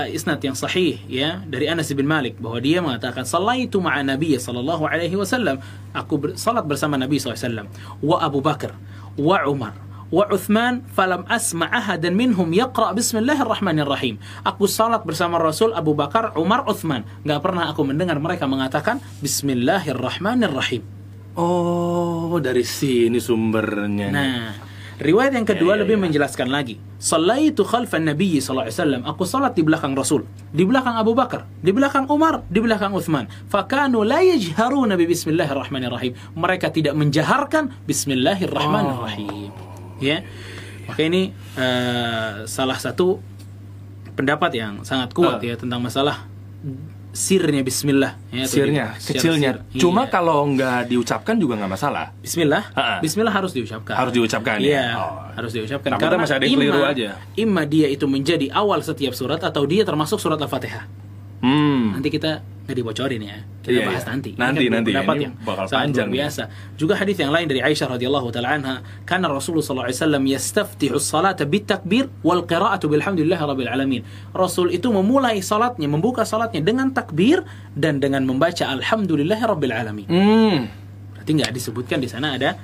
[0.08, 4.86] isnad yang sahih ya dari Anas bin Malik bahwa dia mengatakan sallaitu ma'a Nabi sallallahu
[4.86, 5.58] alaihi wasallam
[5.92, 7.66] aku ber- salat bersama Nabi SAW
[8.00, 8.78] wa Abu Bakar
[9.18, 9.74] wa Umar
[10.12, 16.68] wa Uthman falam asma ahadan minhum yaqra bismillahirrahmanirrahim aku salat bersama Rasul Abu Bakar Umar
[16.68, 20.84] Uthman nggak pernah aku mendengar mereka mengatakan bismillahirrahmanirrahim
[21.32, 24.12] Oh, dari sini sumbernya.
[24.12, 24.52] Nah,
[25.00, 26.04] riwayat yang kedua Ya, ya, lebih ya.
[26.04, 26.76] menjelaskan lagi.
[27.00, 29.02] Sallaitu khalfan Nabi sallallahu alaihi wasallam.
[29.08, 33.32] Aku salat di belakang Rasul, di belakang Abu Bakar, di belakang Umar, di belakang Uthman.
[33.48, 36.36] Fakanu la yajharuna bi bismillahirrahmanirrahim.
[36.36, 39.71] Mereka tidak menjaharkan bismillahirrahmanirrahim.
[40.02, 40.26] Ya.
[40.84, 43.22] Maka ini eh, salah satu
[44.12, 45.46] pendapat yang sangat kuat Ah.
[45.46, 46.28] ya tentang masalah
[47.12, 49.52] sirnya bismillah ya, Sirnya, di- kecilnya.
[49.68, 49.78] sir.
[49.78, 50.12] Cuma Iya.
[50.16, 52.16] kalau nggak diucapkan juga nggak masalah.
[52.18, 53.04] Bismillah, Ha-ha.
[53.04, 54.00] Bismillah harus diucapkan.
[54.00, 54.86] Harus diucapkan, Iya, ya?
[54.96, 55.20] Oh.
[55.36, 55.92] harus diucapkan.
[55.92, 57.10] Takutnya masih ada yang keliru imma- aja.
[57.36, 60.88] Imma dia itu menjadi awal setiap surat atau dia termasuk surat Al-Fatihah.
[61.44, 62.00] Hmm.
[62.00, 62.40] Nanti kita
[62.72, 63.38] nggak dibocorin ya.
[63.62, 64.10] Kita Iya, bahas iya.
[64.16, 64.30] nanti.
[64.32, 64.90] Ini Nanti, kan nanti.
[64.96, 66.44] pendapat Ini yang bakal sangat panjang luar biasa.
[66.80, 70.96] Juga hadis yang lain dari Aisyah radhiyallahu taala anha, karena Rasulullah sallallahu alaihi wasallam yastaftihu
[70.96, 74.02] as-salata bitakbir wal qira'atu bilhamdulillah rabbil alamin.
[74.32, 77.44] Rasul itu memulai salatnya, membuka salatnya dengan takbir
[77.76, 80.08] dan dengan membaca alhamdulillah rabbil alamin.
[80.08, 80.58] Hmm.
[81.14, 82.56] Berarti nggak disebutkan di sana ada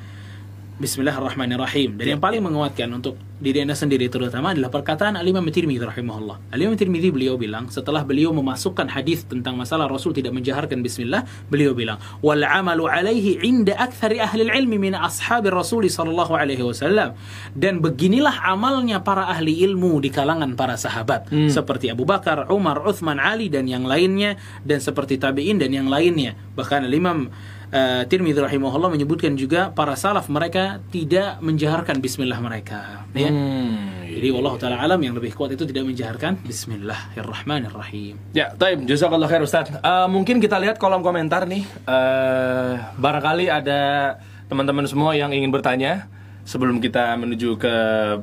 [0.78, 1.98] Bismillahirrahmanirrahim.
[1.98, 6.54] Dan yang paling menguatkan untuk diri anda sendiri terutama adalah perkataan Al-Imam Tirmidzi rahimahullah.
[6.54, 11.74] Al-Imam Tirmidzi beliau bilang setelah beliau memasukkan hadis tentang masalah Rasul tidak menjaharkan bismillah, beliau
[11.74, 17.18] bilang, "Wal 'amalu 'alaihi 'inda aktsari ahli ilmi min ashabi Rasul sallallahu alaihi wasallam."
[17.58, 23.18] Dan beginilah amalnya para ahli ilmu di kalangan para sahabat seperti Abu Bakar, Umar, Uthman,
[23.18, 26.38] Ali dan yang lainnya dan seperti tabi'in dan yang lainnya.
[26.54, 27.34] Bahkan Al-Imam
[27.68, 33.28] Uh, Tirmidzi rahimahullah menyebutkan juga para salaf mereka tidak menjaharkan bismillah mereka ya.
[33.28, 34.08] Hmm.
[34.08, 38.18] Jadi wallahu taala alam yang lebih kuat itu tidak menjaharkan bismillahirrahmanirrahim.
[38.32, 38.88] Ya, taib.
[38.88, 39.70] Jazakallah khair Ustaz.
[39.70, 41.68] Eh, mungkin kita lihat kolom komentar nih.
[41.68, 44.16] Eh, barangkali ada
[44.48, 46.08] teman-teman semua yang ingin bertanya
[46.48, 47.76] sebelum kita menuju ke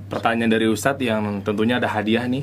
[0.09, 2.42] pertanyaan dari Ustadz yang tentunya ada hadiah nih.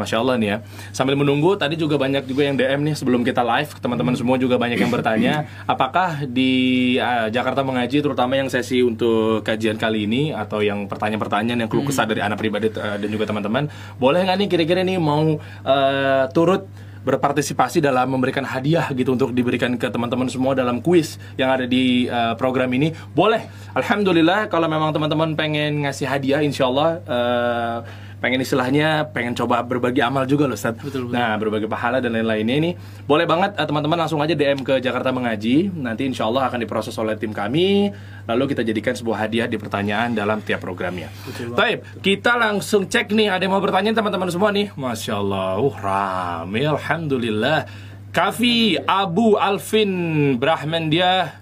[0.00, 0.56] Masya Allah nih ya.
[0.96, 3.68] Sambil menunggu, tadi juga banyak juga yang DM nih sebelum kita live.
[3.76, 9.44] Teman-teman semua juga banyak yang bertanya, apakah di eh, Jakarta Mengaji, terutama yang sesi untuk
[9.44, 13.28] kajian kali ini atau yang pertanyaan-pertanyaan yang keluh kesah dari anak pribadi eh, dan juga
[13.28, 13.68] teman-teman,
[14.00, 15.36] boleh nggak nih kira-kira nih mau
[15.68, 16.64] eh, turut
[17.00, 22.04] berpartisipasi dalam memberikan hadiah gitu untuk diberikan ke teman-teman semua dalam kuis yang ada di
[22.06, 27.78] uh, program ini boleh alhamdulillah kalau memang teman-teman pengen ngasih hadiah insyaallah uh,
[28.20, 30.76] pengen istilahnya pengen coba berbagi amal juga loh Ustaz.
[30.76, 31.16] Betul, betul.
[31.16, 32.70] Nah, berbagi pahala dan lain-lainnya ini
[33.08, 35.72] boleh banget eh, teman-teman langsung aja DM ke Jakarta Mengaji.
[35.72, 37.90] Nanti insya Allah akan diproses oleh tim kami.
[38.28, 41.08] Lalu kita jadikan sebuah hadiah di pertanyaan dalam tiap programnya.
[41.24, 44.70] Betul Taib, kita langsung cek nih ada yang mau bertanya teman-teman semua nih.
[44.76, 47.66] Masya Allah, uh, rame, alhamdulillah.
[48.10, 51.40] Kavi, Abu, Alvin, Brahman dia,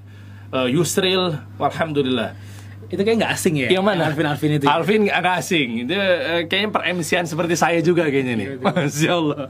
[0.53, 2.48] eh, Yusril, alhamdulillah.
[2.89, 3.69] Itu kayak nggak asing ya?
[3.69, 4.09] Yang mana?
[4.09, 4.65] Alvin Alvin itu.
[4.65, 5.69] Alvin nggak asing.
[5.85, 8.47] Itu eh, kayaknya per MC-an seperti saya juga kayaknya nih.
[8.65, 9.43] Masya Allah.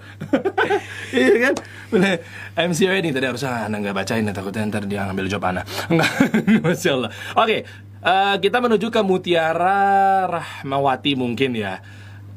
[1.15, 1.55] iya kan?
[1.95, 2.15] Bener.
[2.59, 5.65] MC ini tadi harusnya anak nggak bacain ya, takutnya ntar dia ngambil job anak.
[5.87, 6.11] Enggak.
[6.67, 7.11] Masya Allah.
[7.39, 7.57] Oke.
[7.99, 11.79] eh, kita menuju ke Mutiara Rahmawati mungkin ya.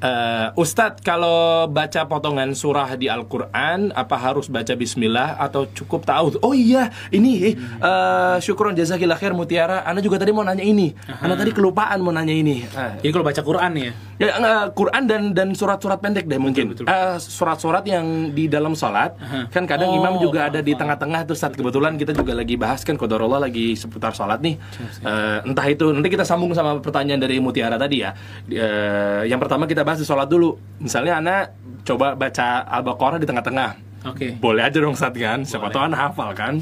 [0.02, 6.42] Eh, Ustadz, kalau baca potongan surah di Al-Quran, apa harus baca Bismillah atau cukup tahu?
[6.42, 9.86] Oh iya, ini eh syukron jazakillah khair Mutiara.
[9.86, 10.98] Anda juga tadi mau nanya ini.
[11.22, 12.66] Anda tadi kelupaan mau nanya ini.
[12.74, 16.74] Ah, Jadi kalau baca Quran ya, Ya, eh, Quran dan dan surat-surat pendek deh mungkin.
[16.74, 16.86] betul.
[16.86, 19.50] Eh, surat-surat yang di dalam sholat Aha.
[19.50, 22.82] kan kadang Oh, imam juga ada di tengah-tengah tuh saat kebetulan kita juga lagi bahas
[22.82, 24.58] kan kodarullah lagi seputar sholat nih.
[25.02, 28.14] Eh, entah itu nanti kita sambung sama pertanyaan dari Mutiara tadi ya.
[28.46, 30.56] Eh, yang pertama kita bahas di sholat dulu.
[30.80, 33.70] Misalnya anak coba baca al-baqarah di tengah-tengah.
[34.08, 34.38] Oke.
[34.38, 35.44] Boleh aja dong saat kan.
[35.44, 36.62] Siapa tahu anak hafal kan.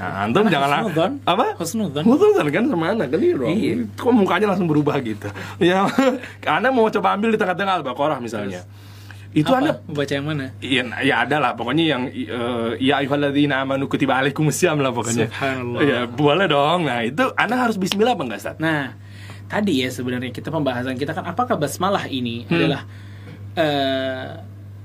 [0.00, 1.12] Nah, antum Anak janganlah husnudzon.
[1.28, 1.46] apa?
[1.60, 2.04] Husnudzon.
[2.08, 3.52] Husnudzon kan sama anak kan iya dong.
[3.52, 3.74] Iya.
[4.00, 5.28] Kok mukanya langsung berubah gitu.
[5.60, 5.84] Ya,
[6.48, 8.64] anak mau coba ambil di tengah-tengah al-baqarah misalnya.
[9.30, 9.60] Itu Apa?
[9.62, 10.56] anak baca yang mana?
[10.58, 15.28] Iya, ya ada lah pokoknya yang eh, ya ayyuhalladzina amanu kutiba alaikumusiyam lah pokoknya.
[15.30, 15.80] Subhanallah.
[15.84, 16.88] Ya, boleh dong.
[16.88, 18.56] Nah, itu anak harus bismillah apa enggak, Ustaz?
[18.58, 18.96] Nah,
[19.50, 22.54] tadi ya sebenarnya kita pembahasan kita kan apakah basmalah ini Hmm.
[22.54, 22.82] adalah
[23.58, 24.28] eh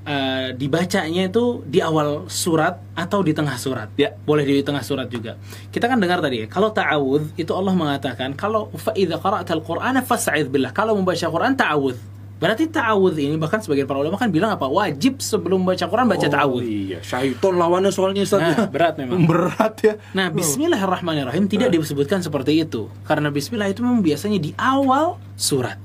[0.05, 3.89] eh, dibacanya itu di awal surat atau di tengah surat.
[3.97, 4.13] Ya.
[4.22, 5.34] Boleh di tengah surat juga.
[5.74, 10.05] Kita kan dengar tadi ya, kalau ta'awudz itu Allah mengatakan kalau fa idza qara'tal qur'ana
[10.05, 10.70] fas'idz billah.
[10.78, 11.97] Kalau membaca Quran ta'awudz.
[12.36, 14.68] Berarti ta'awudz ini bahkan sebagian para ulama kan bilang apa?
[14.68, 16.68] Wajib sebelum baca Quran baca ta'awudz.
[16.68, 18.44] iya, syaiton lawannya soalnya Ustaz.
[18.44, 19.24] Nah, berat memang.
[19.32, 19.94] Berat ya.
[20.12, 25.80] Nah, Bismillahirrahmanirrahim tidak disebutkan seperti itu karena Bismillah itu memang biasanya di awal surat.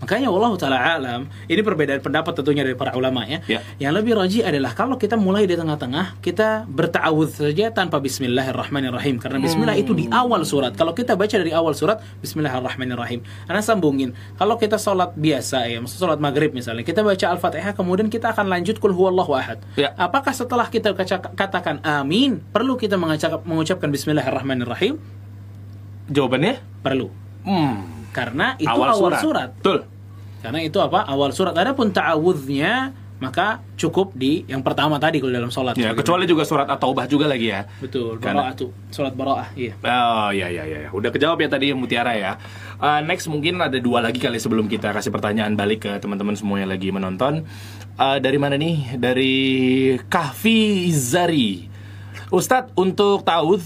[0.00, 3.44] Makanya Allah taala alam, ini perbedaan pendapat tentunya dari para ulama ya.
[3.44, 3.60] Ya.
[3.76, 9.36] Yang lebih rajih adalah kalau kita mulai di tengah-tengah, kita bertawudz saja tanpa Bismillahirrahmanirrahim karena
[9.36, 10.72] Bismillah itu di awal surat.
[10.72, 13.20] Kalau kita baca dari awal surat Bismillahirrahmanirrahim.
[13.44, 18.08] Karena sambungin, kalau kita sholat biasa ya, maksud sholat maghrib misalnya, kita baca Al-Fatihah kemudian
[18.08, 19.60] kita akan lanjut kul huwallahu ahad.
[19.76, 19.92] Ya.
[20.00, 20.96] Apakah setelah kita
[21.36, 22.96] katakan amin, perlu kita
[23.44, 24.96] mengucapkan Bismillahirrahmanirrahim?
[26.08, 26.58] Jawabannya?
[26.80, 27.12] Perlu.
[27.44, 27.99] Hmm.
[28.10, 29.50] Karena itu awal, surat.
[29.58, 29.86] Betul.
[30.40, 31.06] Karena itu apa?
[31.06, 31.54] Awal surat.
[31.54, 35.76] Adapun ta'awudznya maka cukup di yang pertama tadi kalau dalam sholat.
[35.76, 37.68] Ya, kecuali juga surat at-taubah juga lagi ya.
[37.76, 38.16] betul.
[38.16, 38.72] Karena- tuh.
[38.88, 39.52] Sholat bara'ah.
[39.52, 39.76] Iya.
[39.84, 42.40] Oh ya ya ya, udah kejawab ya tadi Mutiara ya.
[42.80, 46.64] Uh, next mungkin ada dua lagi kali sebelum kita kasih pertanyaan balik ke teman-teman semua
[46.64, 47.44] yang lagi menonton.
[48.00, 48.96] Uh, dari mana nih?
[48.96, 49.36] Dari
[50.08, 51.68] Kahfi Zari.
[52.32, 53.60] Ustadz untuk taud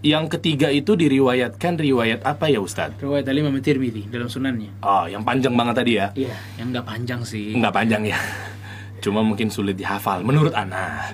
[0.00, 3.04] yang ketiga itu diriwayatkan riwayat apa ya Ustadz?
[3.04, 4.80] Riwayat dari Imam Tirmidzi dalam sunannya.
[4.80, 6.06] Oh, yang panjang banget tadi ya?
[6.16, 7.52] Iya, yang nggak panjang sih.
[7.52, 8.18] Nggak panjang ya.
[9.04, 11.12] Cuma mungkin sulit dihafal menurut Ana.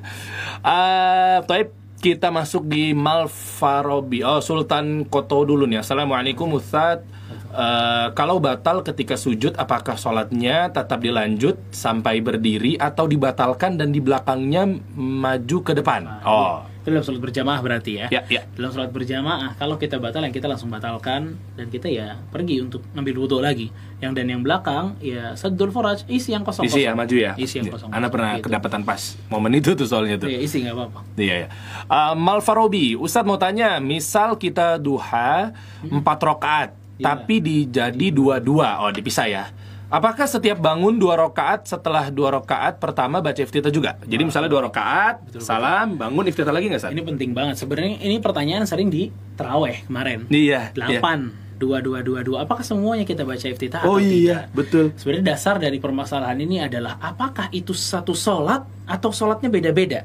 [0.63, 4.23] Uh, Taib, kita masuk di Malfarobi.
[4.23, 5.83] Oh, Sultan Koto dulu nih.
[5.83, 7.27] Assalamualaikum Ustadz.
[7.57, 13.99] Uh, kalau batal ketika sujud, apakah sholatnya tetap dilanjut sampai berdiri atau dibatalkan dan di
[13.99, 16.05] belakangnya maju ke depan?
[16.23, 18.07] Oh, Itu dalam sholat berjamaah berarti ya.
[18.15, 18.47] ya, ya.
[18.55, 22.87] Dalam sholat berjamaah, kalau kita batal yang kita langsung batalkan dan kita ya pergi untuk
[22.95, 23.75] ngambil wudhu lagi.
[23.99, 26.63] Yang dan yang belakang ya saddul foraj isi yang kosong.
[26.63, 27.35] Isi ya, maju ya.
[27.35, 27.91] Isi yang kosong.
[27.91, 28.47] Ana pernah Gitu.
[28.47, 30.31] kedapatan pas momen itu tuh soalnya tuh.
[30.31, 31.01] Iya, isi nggak apa-apa.
[31.19, 31.49] Iya ya.
[31.91, 35.51] Uh, Malfarobi, Ustadz mau tanya, misal kita duha
[35.83, 37.03] empat rakaat, Iya.
[37.03, 39.45] tapi dijadi dua-dua, oh dipisah ya.
[39.87, 43.95] Apakah setiap bangun dua rakaat setelah dua rakaat pertama baca iftitah juga?
[44.03, 46.97] Jadi misalnya dua rakaat, salam, bangun iftitah lagi nggak Ustadz?
[46.99, 47.55] Ini penting banget.
[47.63, 50.27] Sebenarnya ini pertanyaan sering di teraweh kemarin.
[50.27, 50.75] Iya.
[50.75, 50.75] iya.
[50.75, 52.43] Delapan, dua, dua, dua, dua.
[52.43, 54.59] Apakah semuanya kita baca iftitah Oh atau iya, tidak?
[54.59, 54.87] betul.
[54.99, 60.03] Sebenarnya dasar dari permasalahan ini adalah apakah itu satu sholat atau sholatnya beda-beda?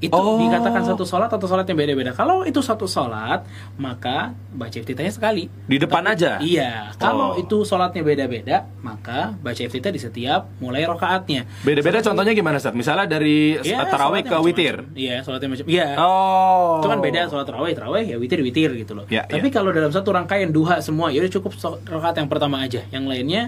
[0.00, 0.40] Itu Oh.
[0.40, 2.16] dikatakan satu sholat atau sholatnya beda-beda.
[2.16, 3.44] Kalau itu satu sholat,
[3.76, 5.52] maka baca iftitahnya sekali.
[5.68, 6.40] Di depan aja?
[6.40, 6.96] Iya.
[6.96, 7.40] Kalau Oh.
[7.40, 11.44] itu sholatnya beda-beda, maka baca iftitah di setiap mulai rokaatnya.
[11.60, 12.72] Beda-beda contohnya gimana Ustadz?
[12.72, 14.88] Misalnya dari Iya, tarawih ke witir.
[14.96, 15.66] Iya, sholatnya macam.
[15.68, 15.88] Iya.
[16.00, 16.80] Oh.
[16.80, 19.04] Itu kan beda sholat tarawih, tarawih ya witir witir gitu loh.
[19.12, 19.54] Ya, Tapi ya.
[19.54, 21.52] kalau dalam satu rangkaian duha semua, ya udah cukup
[21.84, 22.80] rakaat yang pertama aja.
[22.88, 23.42] Yang lainnya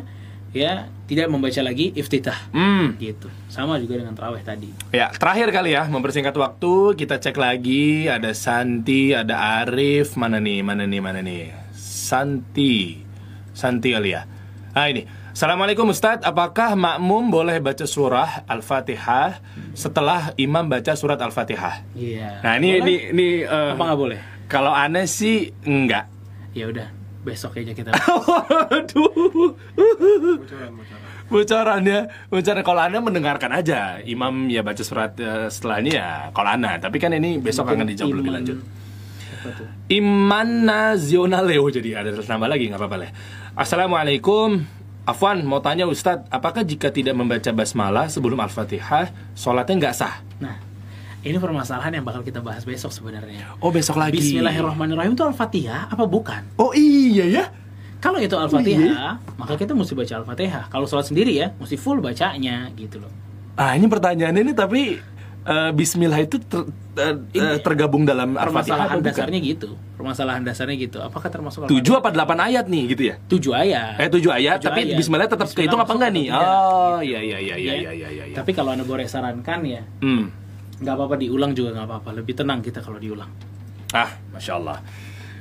[0.52, 2.96] ya tidak membaca lagi iftitah Hmm.
[2.96, 3.28] gitu.
[3.48, 4.68] Sama juga dengan tarawih tadi.
[4.92, 10.60] Ya, terakhir kali ya, mempersingkat waktu, kita cek lagi ada Santi, ada Arif, mana nih,
[10.60, 11.52] mana nih, mana nih.
[11.72, 13.00] Santi.
[13.52, 14.24] Santi kali ya.
[14.72, 15.04] Ah ini.
[15.32, 19.40] Assalamualaikum Ustadz, apakah makmum boleh baca surah Al-Fatihah
[19.72, 21.80] setelah imam baca surat Al-Fatihah?
[21.96, 22.44] Iya.
[22.44, 22.80] Nah, ini Boleh?
[22.84, 24.20] ini ini eh, apa nggak boleh?
[24.44, 26.04] Kalau aneh sih enggak.
[26.52, 26.92] Ya udah,
[27.22, 27.90] besok aja kita.
[28.28, 29.54] Waduh.
[31.32, 36.76] Bocorannya, bocoran kalau anda mendengarkan aja, imam ya baca surat eh, setelahnya ya kalau anda.
[36.76, 38.58] Tapi kan ini besok akan dijawab lebih lanjut.
[39.90, 43.10] Iman Nazionaleo jadi ada nama lagi nggak apa-apa lah.
[43.56, 44.62] Assalamualaikum.
[45.02, 50.22] Afwan mau tanya Ustadz, apakah jika tidak membaca basmalah sebelum al-fatihah, sholatnya nggak sah?
[50.38, 50.62] Nah,
[51.22, 53.54] ini permasalahan yang bakal kita bahas besok sebenarnya.
[53.58, 54.18] Oh besok lagi.
[54.18, 56.42] Bismillahirrahmanirrahim itu Al-Fatihah apa bukan?
[56.56, 57.44] Oh iya ya.
[57.96, 60.66] Kalau itu Al-Fatihah, maka kita mesti baca Al-Fatihah.
[60.66, 63.12] Kalau sholat sendiri ya, mesti full bacanya gitu loh.
[63.54, 64.98] Ah ini pertanyaan ini tapi
[65.42, 66.66] eh, Bismillah itu ter-
[66.98, 69.06] eh, eh, tergabung dalam Al-Fatihah Permasalahan atau bukan?
[69.14, 69.68] dasarnya gitu.
[69.94, 70.98] Permasalahan dasarnya gitu.
[70.98, 73.22] Apakah termasuk Tujuh apa delapan ayat nih gitu ya?
[73.22, 73.94] tujuh ayat?
[73.96, 74.98] Eh tujuh ayat, Tujuh tapi ayat.
[74.98, 76.26] Bismillah tetap Bismillah kehitung apa enggak nih?
[76.28, 77.90] Oh iya iya iya iya Ya.
[77.94, 78.24] iya iya.
[78.26, 78.34] iya.
[78.34, 80.26] Tapi kalau anda boleh sarankan ya, Hmm.
[80.82, 82.10] Nggak apa-apa diulang juga nggak apa-apa.
[82.18, 83.30] Lebih tenang kita kalau diulang.
[83.94, 84.82] Ah, masya Allah.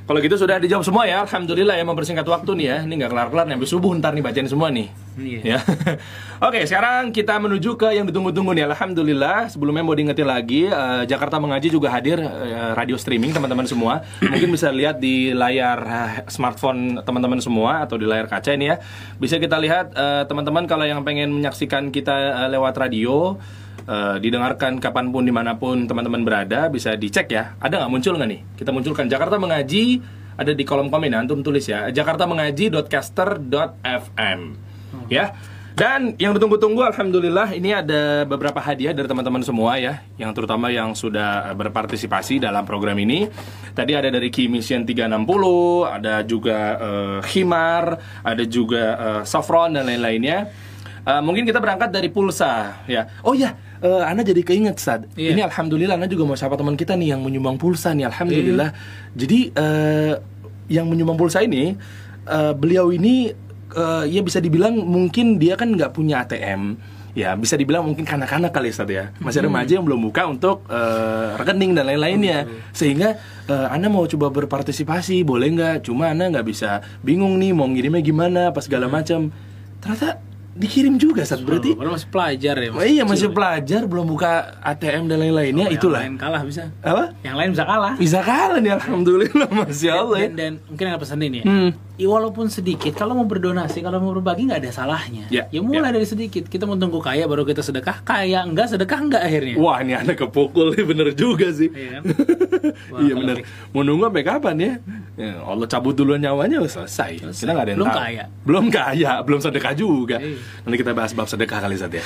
[0.02, 2.78] Kalau gitu sudah dijawab semua ya, alhamdulillah ya mempersingkat waktu nih ya.
[2.82, 4.90] Ini nggak kelar-kelar nih, subuh ntar nih bacain semua nih.
[5.14, 5.40] Iya.
[5.46, 5.58] Ya.
[6.50, 8.66] Oke, sekarang kita menuju ke yang ditunggu-tunggu nih.
[8.66, 14.02] Alhamdulillah, sebelumnya mau diingetin lagi, eh, Jakarta Mengaji juga hadir eh, radio streaming teman-teman semua.
[14.18, 18.82] Mungkin bisa lihat di layar eh, smartphone teman-teman semua atau di layar kaca ini ya.
[19.22, 19.94] Bisa kita lihat
[20.26, 23.38] teman-teman kalau yang pengen menyaksikan kita eh, lewat radio,
[23.86, 27.54] eh, didengarkan kapan pun di mana pun teman-teman berada, bisa dicek ya.
[27.58, 28.40] Ada nggak muncul nggak nih?
[28.58, 30.02] Kita munculkan Jakarta Mengaji
[30.36, 31.92] ada di kolom komen ya, antum tulis ya.
[31.92, 34.40] jakartamengaji.caster.fm
[35.12, 35.32] ya.
[35.72, 40.92] Dan yang ditunggu-tunggu alhamdulillah ini ada beberapa hadiah dari teman-teman semua ya, yang terutama yang
[40.92, 43.24] sudah berpartisipasi dalam program ini.
[43.72, 45.24] Tadi ada dari Key Mission 360,
[45.88, 50.52] ada juga eh, Himar, ada juga eh, Saffron dan lain-lainnya.
[51.02, 53.10] Eh, mungkin kita berangkat dari pulsa ya.
[53.26, 55.10] Oh ya, eh, Ana jadi keinget Sad.
[55.18, 55.34] Iya.
[55.34, 58.70] Ini alhamdulillah Ana juga mau sapa teman kita nih yang menyumbang pulsa nih alhamdulillah.
[59.18, 60.14] Jadi eh,
[60.70, 61.74] yang menyumbang pulsa ini
[62.30, 63.34] eh, beliau ini
[63.74, 66.78] eh, ya bisa dibilang mungkin dia kan nggak punya ATM.
[67.12, 71.36] Ya bisa dibilang mungkin kanak-kanak kali Ustaz ya Masih remaja yang belum buka untuk eh,
[71.36, 73.20] rekening dan lain-lainnya Sehingga
[73.52, 78.00] eh, Anda mau coba berpartisipasi boleh nggak Cuma Anda nggak bisa bingung nih mau ngirimnya
[78.00, 79.28] gimana apa segala macam
[79.84, 82.68] Ternyata dikirim juga Ustaz berarti Oh, padahal masih pelajar ya.
[82.70, 84.30] Oh, iya masih pelajar belum buka
[84.60, 86.62] ATM dan lain-lainnya Oh, itulah Yang lain kalah bisa.
[86.80, 87.04] Apa?
[87.20, 87.94] Yang lain bisa kalah.
[87.96, 91.44] Bisa kalah nih alhamdulillah Masya Allah ya Dan, dan mungkin yang pesan ini ya.
[91.48, 91.70] Hmm.
[91.92, 95.28] Ya, walaupun sedikit, kalau mau berdonasi, kalau mau berbagi nggak ada salahnya.
[95.28, 96.48] Ya, mulai dari sedikit.
[96.48, 98.00] Kita mau tunggu kaya baru kita sedekah.
[98.02, 99.54] Kaya enggak, sedekah enggak akhirnya.
[99.60, 102.02] Wah ini anak kepukul nih bener juga sih Iya kan?
[102.92, 103.36] Wah, iya bener
[103.70, 104.72] Mau nunggu sampai kapan ya?
[105.14, 108.00] ya Allah cabut duluan nyawanya selesai, Kita nggak ada yang Belum tahu.
[108.00, 108.24] kaya.
[108.42, 110.38] Belum kaya Belum sedekah juga Iya.
[110.64, 112.04] Nanti kita bahas bab sedekah kali saat ya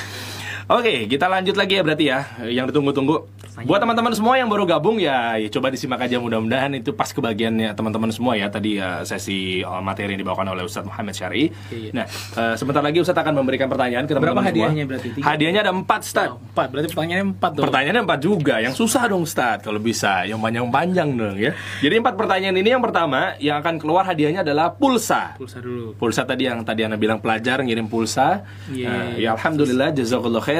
[0.66, 3.22] Oke, kita lanjut lagi ya berarti ya Yang ditunggu-tunggu
[3.70, 7.72] Buat teman-teman semua yang baru gabung ya, ya coba disimak aja mudah-mudahan itu pas kebagiannya
[7.72, 11.90] teman-teman semua ya Tadi ya, sesi uh, materi yang dibawakan oleh Ustadz Muhammad Syari Iya.
[11.94, 12.04] Nah,
[12.36, 15.08] uh, sebentar lagi Ustadz akan memberikan pertanyaan ke Berapa teman-teman semua hadiahnya berarti?
[15.14, 15.24] Tiga?
[15.24, 17.64] Hadiahnya ada empat, Ustadz Oh, empat, berarti pertanyaannya empat dong.
[17.64, 21.54] Pertanyaannya empat juga, yang susah dong Stad kalau bisa, yang panjang-panjang dong ya.
[21.78, 25.38] Jadi empat pertanyaan ini yang pertama yang akan keluar hadiahnya adalah pulsa.
[25.38, 25.94] Pulsa dulu.
[25.94, 28.42] Pulsa tadi yang tadi anda bilang pelajar ngirim pulsa.
[28.68, 28.90] Iya.
[28.90, 30.55] Nah, ya alhamdulillah jazakallah khair.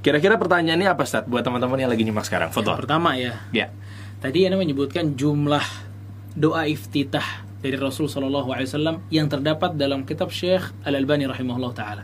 [0.00, 2.48] Kira-kira pertanyaannya apa Stad buat teman-teman yang lagi nyimak sekarang?
[2.54, 2.72] Foto.
[2.78, 3.68] Pertama ya, Ya.
[4.22, 5.64] tadi Anda menyebutkan jumlah
[6.32, 11.72] doa iftitah dari Rasul Shallallahu Alaihi Wasallam yang terdapat dalam kitab Syekh Al Albani rahimahullah
[11.72, 12.02] taala.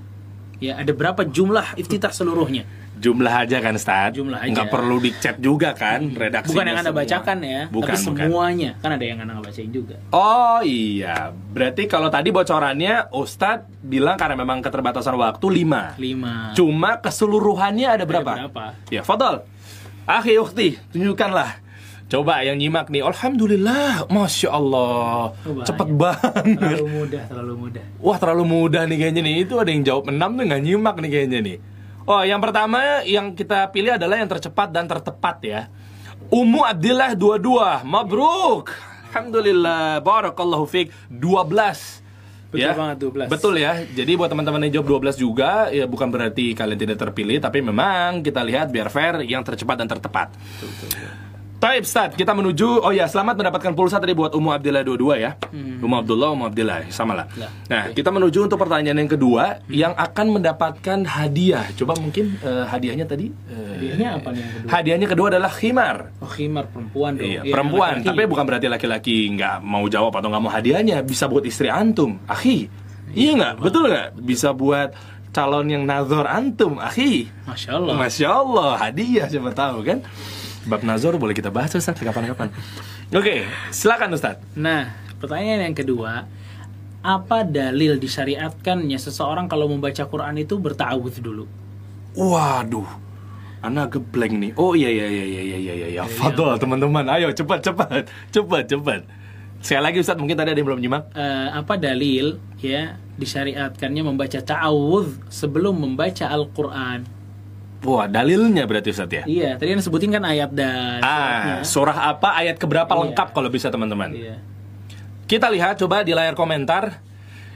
[0.61, 2.69] Ya, ada berapa jumlah iftitah seluruhnya?
[3.01, 4.13] Jumlah aja kan Stad.
[4.13, 4.53] Jumlah aja.
[4.53, 7.01] Nggak perlu dicet juga kan redaksinya Bukan yang Anda semua.
[7.01, 8.27] bacakan ya, Bukan, tapi bukan.
[8.29, 8.71] semuanya.
[8.77, 9.97] Kan ada yang Anda bacain juga.
[10.13, 16.53] Oh iya, berarti kalau tadi bocorannya Ustadz bilang karena memang keterbatasan waktu 5 Lima.
[16.53, 18.33] Cuma keseluruhannya ada berapa?
[18.45, 18.65] berapa?
[18.93, 19.49] Ya, Fadol.
[20.05, 21.57] Akhi ukti, tunjukkanlah.
[22.11, 23.07] Coba yang nyimak nih.
[23.07, 25.31] Alhamdulillah, Masya Allah.
[25.47, 25.63] Banyak.
[25.63, 26.43] Cepet banget.
[26.59, 27.83] Terlalu mudah, terlalu mudah.
[28.03, 29.35] Wah, terlalu mudah nih kayaknya nih.
[29.47, 31.57] Itu ada yang jawab 6 tuh nggak nyimak nih kayaknya nih.
[32.11, 35.71] Oh, yang pertama yang kita pilih adalah yang tercepat dan tertepat ya.
[36.35, 37.87] Ummu Abdillah 22.
[37.87, 38.75] Mabruk.
[39.15, 40.03] Alhamdulillah.
[40.03, 40.91] Barakallahu fiik.
[41.15, 42.03] 12.
[42.51, 43.31] Betul banget, 12.
[43.31, 43.87] Betul ya.
[43.87, 48.27] Jadi buat teman-teman yang jawab 12 juga ya bukan berarti kalian tidak terpilih tapi memang
[48.27, 50.35] kita lihat biar fair yang tercepat dan tertepat.
[51.61, 55.37] Taib Stad, kita menuju Oh ya, selamat mendapatkan pulsa tadi buat Ummu Abdillah 22 ya.
[55.53, 57.29] Ummu Abdullah, Ummu Abdillah, sama lah.
[57.37, 61.69] Lah, Nah, kita menuju untuk pertanyaan yang kedua yang akan mendapatkan hadiah.
[61.77, 64.69] Coba mungkin eh, hadiahnya tadi eh, Hadiahnya apa nih yang kedua?
[64.73, 65.97] Hadiahnya kedua adalah khimar.
[66.25, 67.29] Oh, khimar perempuan dong.
[67.29, 68.09] Iya, Iya, perempuan, laki-laki.
[68.09, 71.05] tapi bukan berarti laki-laki nggak mau jawab atau nggak mau hadiahnya.
[71.05, 72.73] Bisa buat istri antum, akhi.
[73.13, 73.55] Iya nggak?
[73.61, 74.09] Betul nggak?
[74.17, 74.97] Bisa buat
[75.29, 77.29] calon yang nazar antum, akhi.
[77.45, 77.95] Masya Allah.
[78.01, 80.01] Masya Allah, hadiah siapa tahu kan?
[80.69, 82.53] Bab nazar boleh kita bahas Ustaz kapan-kapan.
[83.17, 84.37] Oke, silakan Ustaz.
[84.53, 86.29] Nah, pertanyaan yang kedua,
[87.01, 91.49] apa dalil disyariatkannya seseorang kalau membaca Quran itu bertawudz dulu?
[92.13, 92.89] Waduh.
[93.61, 94.53] Anak geblank nih.
[94.57, 95.89] Oh iya iya iya iya iya iya iya.
[96.01, 97.05] Ya, Fadol teman-teman.
[97.09, 98.09] Ayo cepat cepat.
[98.33, 99.01] Cepat cepat.
[99.61, 101.13] Sekali lagi Ustaz, mungkin tadi ada yang belum nyimak.
[101.13, 107.20] Eh, apa dalil ya disyariatkannya membaca ta'awudz sebelum membaca Al-Qur'an?
[107.81, 109.25] Wah, dalilnya berarti Ustaz ya?
[109.25, 113.01] Iya, tadi yang sebutin kan ayat dan Ah, surah apa ayat keberapa Iya.
[113.09, 114.13] lengkap kalau bisa teman-teman.
[114.13, 114.37] Iya.
[115.25, 117.01] Kita lihat coba di layar komentar.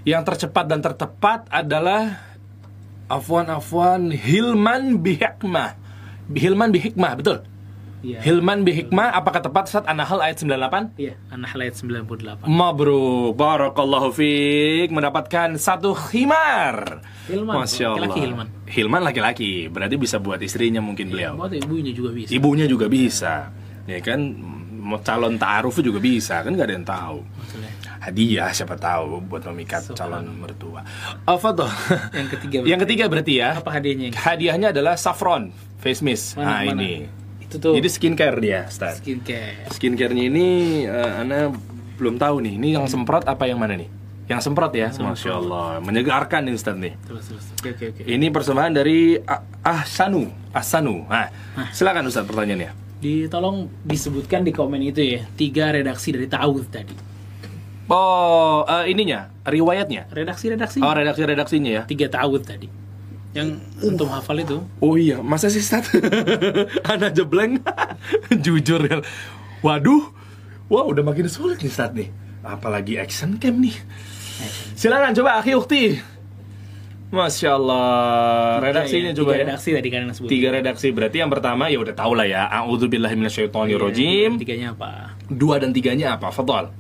[0.05, 2.21] Yang tercepat dan tertepat adalah
[3.09, 5.81] Afwan Afwan Hilman Bihakmah.
[6.29, 7.41] Hilman bihikmah, betul?
[8.05, 8.21] Iya.
[8.21, 11.01] Hilman bihikmah, apakah tepat Ustaz An-Nahl ayat 98?
[11.01, 12.45] Iya, An-Nahl ayat 98.
[12.45, 17.01] Mabruk, barakallahu fiik mendapatkan satu khimar.
[17.25, 18.05] Hilman, Masya Allah.
[18.05, 18.47] laki-laki Hilman.
[18.69, 21.41] Hilman laki-laki, berarti bisa buat istrinya mungkin beliau.
[21.41, 22.31] Buat ibunya juga bisa.
[22.37, 23.49] Ibunya juga bisa,
[23.89, 24.21] ya kan?
[24.85, 27.19] Mau calon ta'aruf juga bisa, kan nggak ada yang tahu.
[27.25, 27.73] Maksudnya.
[28.05, 30.85] Hadiah siapa tahu buat memikat calon mertua.
[31.25, 31.73] Apa tuh?
[32.13, 32.59] Yang ketiga.
[32.69, 33.57] Yang ketiga berarti ya.
[33.65, 34.13] apa hadiahnya?
[34.13, 36.37] Hadiahnya adalah saffron face mist.
[36.37, 36.81] Mana, nah mana?
[36.85, 37.24] ini.
[37.55, 38.99] Itu tuh Jadi skincare dia, Ustaz.
[38.99, 39.71] skincare.
[39.71, 40.47] Skincare-nya ini
[40.83, 41.55] eh, Ana
[41.95, 42.59] belum tahu nih.
[42.59, 43.87] Ini yang semprot apa yang mana nih?
[44.27, 46.99] Yang semprot ya, masya Allah, menyegarkan nih Ustaz nih.
[46.99, 47.45] Terus terus.
[47.55, 48.03] Oke oke oke.
[48.03, 51.07] Ini persembahan dari Ah- Ahsanu, Ahsanu.
[51.07, 51.31] Nah,
[51.71, 52.75] silakan Ustaz pertanyaannya.
[52.99, 56.95] Ditolong disebutkan di komen itu ya tiga redaksi dari Ta'awudz tadi.
[57.85, 60.09] Oh, eh, ininya, riwayatnya.
[60.09, 61.83] Redaksi-redaksi Oh, redaksi-redaksinya ya.
[61.85, 62.67] tiga Ta'awudz tadi.
[63.35, 65.91] Yang untuk hafal itu Oh iya, masa sih Ustaz?
[66.91, 67.59] Ana jebleng.
[68.45, 69.03] Jujur ya.
[69.61, 70.15] Waduh.
[70.71, 72.09] Wah, udah makin sulit nih Ustaz nih.
[72.47, 73.75] Apalagi action cam nih.
[74.79, 75.99] Silakan coba Akhi Ukti.
[77.15, 78.59] Masya Allah.
[78.59, 79.43] Redaksinya Tiga ya, coba tiga ya.
[79.47, 80.29] redaksi tadi kalian sebut.
[80.31, 82.43] Tiga redaksi berarti yang pertama ya udah tau lah ya.
[82.51, 84.31] A'udzubillahiminasyaitonirrajim.
[84.43, 85.15] Tiganya apa?
[85.31, 86.35] Dua dan tiganya apa?
[86.35, 86.75] Fadol.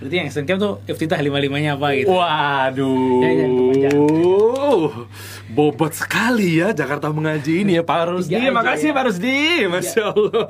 [0.00, 2.08] Berarti yang SNCam tuh iftitah lima-limanya apa gitu.
[2.08, 3.20] Waduh.
[3.20, 3.92] Ya, ya.
[5.52, 8.32] Bobot sekali ya Jakarta mengaji ini ya Pak Rusdi.
[8.32, 8.96] Tiga Makasih ya.
[8.96, 9.38] Pak Rusdi.
[9.68, 10.48] Masya Allah.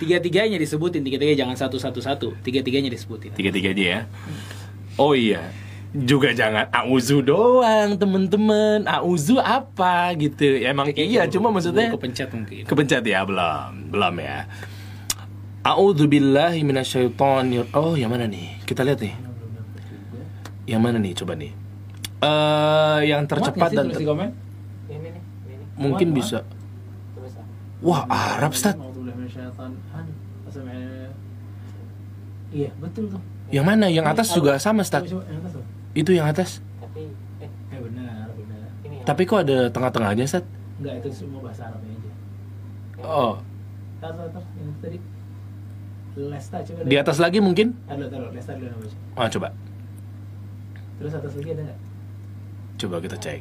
[0.00, 2.40] Tiga-tiganya disebutin, tiga-tiganya jangan satu-satu-satu.
[2.40, 3.36] Tiga-tiganya disebutin.
[3.36, 4.00] Tiga-tiga aja ya.
[4.96, 5.52] Oh iya.
[5.92, 8.88] Juga jangan auzu doang temen-temen.
[8.88, 10.64] Auzu apa gitu.
[10.64, 12.62] Ya, emang iya, cuma maksudnya kepencet mungkin.
[12.64, 14.48] kepencet ya belum, belum ya.
[15.60, 17.68] A'udzu billahi minasyaitonir.
[17.76, 18.56] Oh, yang mana nih?
[18.64, 19.12] Kita lihat nih.
[20.64, 21.12] Yang mana nih?
[21.12, 21.52] Coba nih.
[22.20, 24.28] Eh, yang tercepat dan ter- komen.
[24.88, 25.64] Ini nih, ini.
[25.76, 26.40] mungkin bisa.
[26.40, 26.44] Ah.
[27.80, 28.76] Wah, Arab, Ustaz.
[32.50, 33.22] Iya, betul tuh.
[33.54, 33.86] Yang mana?
[33.86, 35.06] Yang atas juga sama, Ustaz.
[35.92, 36.58] Itu yang atas.
[36.80, 37.08] Tapi
[37.40, 38.64] eh Eh benar, benar.
[38.84, 38.96] ini.
[39.06, 40.44] Tapi kok ada tengah-tengahnya, Ustaz?
[40.80, 42.10] Enggak, itu semua bahasa Arabnya aja.
[43.04, 43.34] Oh.
[44.00, 44.98] Yang tadi.
[46.16, 46.80] Lesta, coba.
[46.86, 47.74] di atas lagi mungkin?
[47.86, 48.30] Taruh, taruh.
[48.34, 48.96] Lesta dulu baca.
[49.18, 49.48] Oh, coba.
[50.98, 51.78] Terus atas lagi ada nggak?
[52.80, 53.40] Coba kita cek.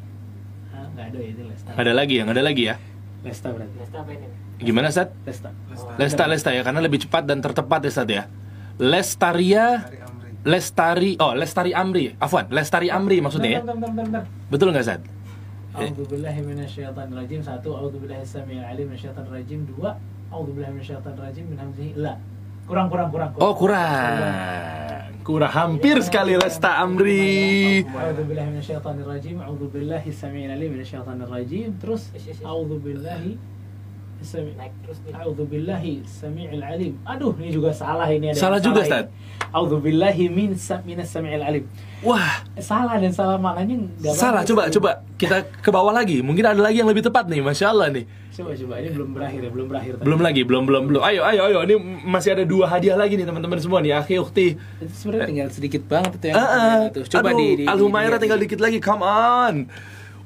[0.69, 1.69] Ah, nggak ada ya, itu Lesta.
[1.73, 2.75] Ada lagi yang ada lagi ya.
[3.25, 3.75] Lesta berarti.
[3.81, 4.27] Lesta apa ini?
[4.59, 5.09] Gimana, Ustaz?
[5.25, 5.49] Lesta.
[5.97, 8.23] Lesta Lesta ya karena lebih cepat dan tertepat ya Ustaz ya.
[8.79, 9.83] Lestaria
[10.39, 14.23] Lestari oh Lestari Amri Afwan Lestari Amri maksudnya ya Bentar, bentar, bentar, bentar.
[14.47, 14.87] betul nggak
[16.43, 17.39] minasyaitonir rajim.
[17.43, 17.69] Satu,
[18.25, 18.87] samiil alim.
[19.69, 19.95] Dua,
[20.31, 22.17] a'udzu billahi minasyaitonir rajim min hamzihi la.
[22.69, 23.29] Kurang, kurang, kurang.
[23.41, 24.69] Oh kurang
[25.25, 27.85] kurang hampir sekali Lesta Amri.
[27.85, 29.37] A'udzu billahi minasyaitonir rajim.
[29.41, 31.77] A'udzu billahi samiil alim minasyaitonir rajim.
[31.81, 32.41] Terus Yes,
[34.19, 34.39] yes, yes.
[34.39, 35.11] a'udzu billahi sami Naik terus nih.
[35.15, 36.93] A'udzu billahi samiil alim.
[37.07, 38.39] Aduh, ini juga salah ini ada.
[38.39, 38.83] Salah juga.
[38.83, 39.05] Ustaz.
[39.49, 40.51] A'udzu billahi min
[40.85, 41.63] minas samiil alim.
[41.99, 46.55] Wah Salah dan salah maknanya enggak salah coba coba kita ke bawah lagi mungkin ada
[46.55, 49.67] lagi yang lebih tepat nih Masya Allah nih Coba coba ini belum berakhir ya, belum
[49.67, 49.91] berakhir.
[49.99, 50.05] tadi.
[50.07, 51.75] belum lagi belum belum belum ayo ayo ayo ini
[52.07, 55.83] masih ada dua hadiah lagi nih teman-teman semua nih akhi ukti Itu sebenarnya tinggal sedikit
[55.91, 56.79] banget itu yang Ah, ah.
[56.87, 57.03] tuh.
[57.03, 59.55] Coba Aduh, di, di tinggal dikit lagi come on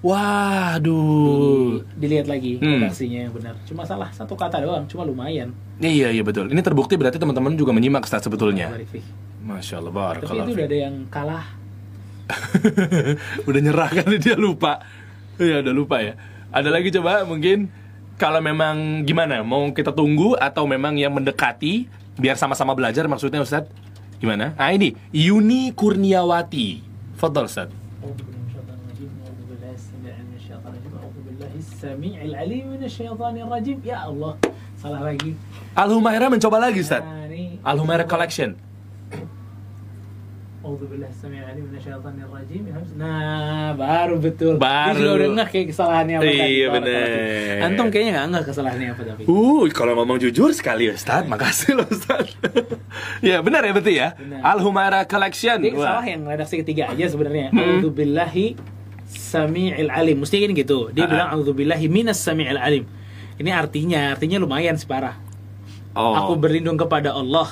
[0.04, 2.84] waduh di- dilihat lagi Hmm.
[2.84, 3.56] redaksinya yang benar.
[3.64, 5.56] Cuma salah satu kata doang, cuma lumayan.
[5.78, 6.48] Iya iya betul.
[6.48, 8.70] Ini terbukti berarti teman-teman juga menyimak Ustaz sebetulnya.
[9.42, 11.46] Masya Allah Tapi itu udah ada yang kalah.
[13.50, 14.80] udah nyerah kan dia lupa.
[15.36, 16.14] Iya udah lupa ya.
[16.52, 17.68] Ada lagi coba mungkin
[18.16, 23.66] kalau memang gimana mau kita tunggu atau memang yang mendekati biar sama-sama belajar maksudnya Ustaz
[24.22, 24.54] gimana?
[24.56, 26.86] Ah ini Yuni Kurniawati.
[27.18, 27.68] Fadal Ustaz.
[31.84, 33.78] Sami'il alim minasyaitonir rajim.
[33.84, 34.40] Ya Allah,
[34.80, 35.36] salah lagi.
[35.76, 37.04] Al Humaira mencoba lagi Ustaz.
[37.04, 38.56] Nah, ini Al Humaira Collection.
[42.96, 44.56] Nah, baru betul.
[44.56, 44.96] Baru.
[44.96, 46.24] Dia juga udah ngeh kayak kesalahannya apa.
[46.24, 47.66] Iya, fiik.
[47.68, 49.22] Antum kayaknya nggak ngeh kesalahannya apa tapi.
[49.28, 52.32] Uh, kalau ngomong jujur sekali Ustaz, makasih loh Ustaz.
[53.28, 54.16] ya benar ya betul ya.
[54.16, 54.40] Benar.
[54.40, 55.60] Al Humaira Collection.
[55.76, 56.00] Wah.
[56.00, 57.52] salah yang redaksi ketiga aja sebenarnya.
[57.52, 57.60] Hmm.
[57.60, 58.56] A'udzu billahi
[59.34, 60.22] sami'il alim.
[60.22, 60.94] Mesti kan gitu.
[60.94, 61.10] Dia Ah.
[61.10, 62.86] bilang a'udzu billahi minas sami'il alim.
[63.42, 65.18] Ini artinya, artinya lumayan sih parah.
[65.98, 66.14] Oh.
[66.14, 67.50] Aku berlindung kepada Allah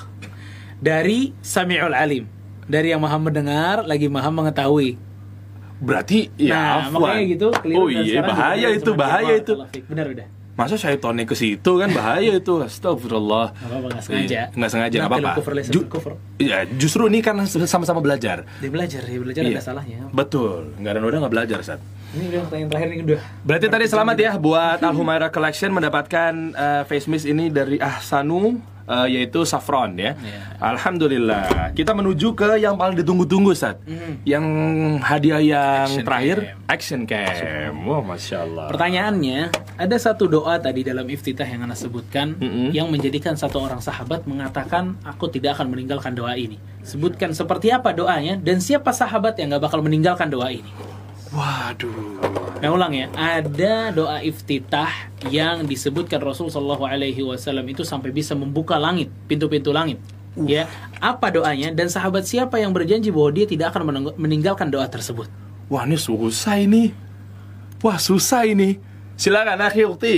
[0.77, 2.29] dari sami'ul alim.
[2.69, 4.95] Dari yang maha mendengar lagi maha mengetahui.
[5.81, 7.17] Berarti ya nah, afwan.
[7.17, 7.47] makanya gitu.
[7.73, 9.53] Oh dan iya, bahaya itu, bahaya itu.
[9.89, 10.27] Benar udah.
[10.51, 12.59] Masa syaitonnya ke situ kan bahaya itu.
[12.59, 13.55] Astagfirullah.
[13.55, 14.27] Nggak apa-apa, nggak sengaja.
[14.27, 15.31] Iya, nggak sengaja, nggak apa-apa.
[15.71, 15.87] Ju-.
[16.37, 18.43] Iya, justru ini kan sama-sama belajar.
[18.59, 19.57] Dia belajar, dia belajar Iya.
[19.57, 19.97] ada salahnya.
[20.11, 21.81] Betul, nggak ada noda nggak belajar saat.
[22.11, 23.21] Ini udah pertanyaan terakhir nih udah.
[23.47, 28.59] Berarti tadi selamat ya buat Al Humaira Collection mendapatkan eh, face mist ini dari Ahsanu
[28.91, 30.13] eh, yaitu saffron ya.
[30.19, 30.59] Iya.
[30.59, 31.71] Alhamdulillah.
[31.71, 33.79] Kita menuju ke yang paling ditunggu-tunggu saat.
[34.27, 34.45] Yang
[35.01, 36.67] hadiah yang Action terakhir cam.
[36.67, 37.73] action cam.
[37.87, 38.67] Wah, masya Allah.
[38.69, 39.39] Pertanyaannya,
[39.79, 42.75] ada satu doa tadi dalam iftitah yang Anda sebutkan Mm-mm.
[42.75, 46.59] yang menjadikan satu orang sahabat mengatakan aku tidak akan meninggalkan doa ini.
[46.81, 50.67] Sebutkan seperti apa doanya dan siapa sahabat yang nggak bakal meninggalkan doa ini.
[51.31, 52.19] Waduh.
[52.59, 54.91] Nah ulang ya, ada doa iftitah
[55.31, 59.97] yang disebutkan Rasul Shallallahu Alaihi Wasallam itu sampai bisa membuka langit, pintu-pintu langit.
[60.35, 60.67] Ya,
[61.03, 65.27] apa doanya dan sahabat siapa yang berjanji bahwa dia tidak akan meninggalkan doa tersebut?
[65.71, 66.91] Wah, ini susah ini.
[67.79, 68.75] Wah, susah ini.
[69.15, 70.15] Silakan akhi ukti.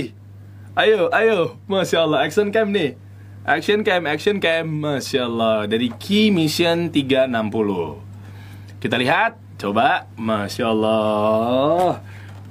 [0.74, 1.58] Ayo, ayo.
[1.70, 2.98] Masya Allah, action cam nih.
[3.46, 4.66] Action cam, action cam.
[4.66, 5.70] Masya Allah.
[5.70, 8.82] Dari Key Mission 360.
[8.82, 9.43] Kita lihat.
[9.58, 10.06] Coba.
[10.18, 12.00] Masya Allah.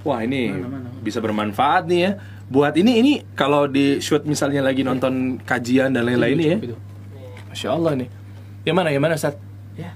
[0.03, 0.87] Wah, ini Mana, mana?
[0.99, 2.11] bisa bermanfaat nih ya.
[2.51, 6.57] Buat ini, ini kalau di shoot misalnya lagi nonton kajian dan lain-lain nih ya.
[6.59, 6.77] Itu.
[7.49, 8.09] Masya Allah nih.
[8.67, 9.35] Yang mana, yang mana, Ustaz?
[9.75, 9.91] Ya.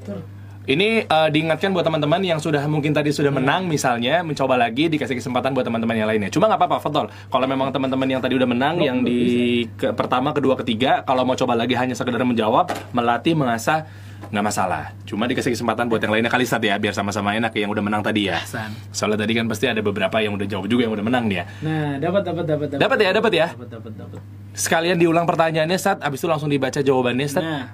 [0.00, 0.20] Betul.
[0.68, 5.16] Ini eh, diingatkan buat teman-teman yang sudah mungkin tadi sudah menang misalnya mencoba lagi dikasih
[5.16, 6.28] kesempatan buat teman-teman yang lainnya.
[6.28, 7.08] Cuma nggak apa-apa, Fadol.
[7.08, 11.32] Kalau memang teman-teman yang tadi udah menang yang di ke- pertama, kedua, ketiga, kalau mau
[11.32, 13.88] coba lagi hanya sekedar menjawab, melatih, mengasah
[14.28, 14.92] nggak masalah.
[15.08, 17.80] Cuma dikasih kesempatan buat yang lainnya kali Sat ya, biar sama-sama enak ya yang udah
[17.80, 18.36] menang tadi ya.
[18.36, 18.68] Ahsan.
[18.92, 21.48] Soalnya tadi kan pasti ada beberapa yang udah jawab juga yang udah menang dia.
[21.64, 23.46] Nah, dapat dapat dapat Dapat ya, dapat ya.
[23.56, 24.20] Dapat dapat dapat.
[24.52, 27.40] Sekalian diulang pertanyaannya Sat, abis itu langsung dibaca jawabannya Sat.
[27.40, 27.64] Nah,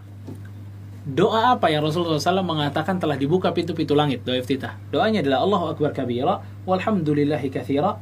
[1.05, 4.80] doa apa yang Rasulullah SAW mengatakan telah dibuka pintu-pintu langit doa iftitah?
[4.88, 8.00] Doanya adalah Allahu Akbar kabira, walhamdulillahi kathira,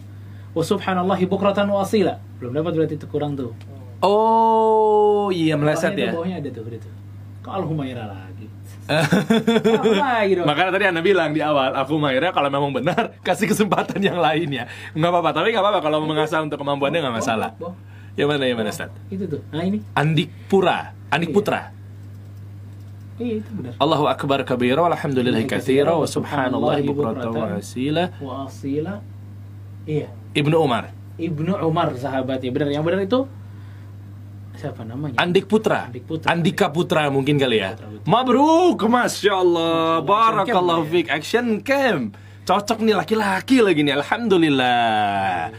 [0.54, 2.22] wa subhanallahi bukratan wa asila.
[2.38, 3.50] Belum dapat berarti itu kurang tuh.
[4.02, 6.14] Oh, iya meleset ya.
[6.14, 6.92] Bawahnya ada tuh, ada tuh.
[7.42, 8.46] Kok Al-Humaira lagi?
[8.90, 10.32] Apa lagi?
[10.42, 14.66] Makanya tadi anda bilang di awal, aku Maira kalau memang benar kasih kesempatan yang lainnya.
[14.94, 17.50] Nggak apa-apa, tapi nggak apa-apa kalau mengasah untuk kemampuannya nggak masalah.
[18.18, 18.90] Yang mana yang mana Ustaz?
[19.08, 19.40] Itu tuh.
[19.54, 19.80] Nah, ini.
[19.94, 21.30] Andik Pura, Andik.
[21.30, 21.81] Putra.
[23.20, 23.72] Iya, itu benar.
[23.76, 28.04] Allahu akbar kabira walhamdulillahi katsira wa subhanallahi bukratan wa asila.
[28.16, 29.04] Wa asila.
[29.84, 30.08] Iya.
[30.32, 30.96] Ibnu Umar.
[31.20, 32.48] Ibnu Umar sahabatnya.
[32.48, 33.28] Benar, yang benar itu
[34.56, 35.20] siapa namanya?
[35.20, 35.92] Andik Putra.
[35.92, 36.26] Andik Putra.
[36.32, 37.76] Andika Putra mungkin kali ya.
[37.76, 38.08] Putra.
[38.08, 40.00] Mabruk, Masya Allah.
[40.00, 41.12] Barakallahu fiik.
[41.12, 42.16] Action cam.
[42.42, 43.94] Cocok nih laki-laki lagi nih.
[44.00, 45.52] Alhamdulillah.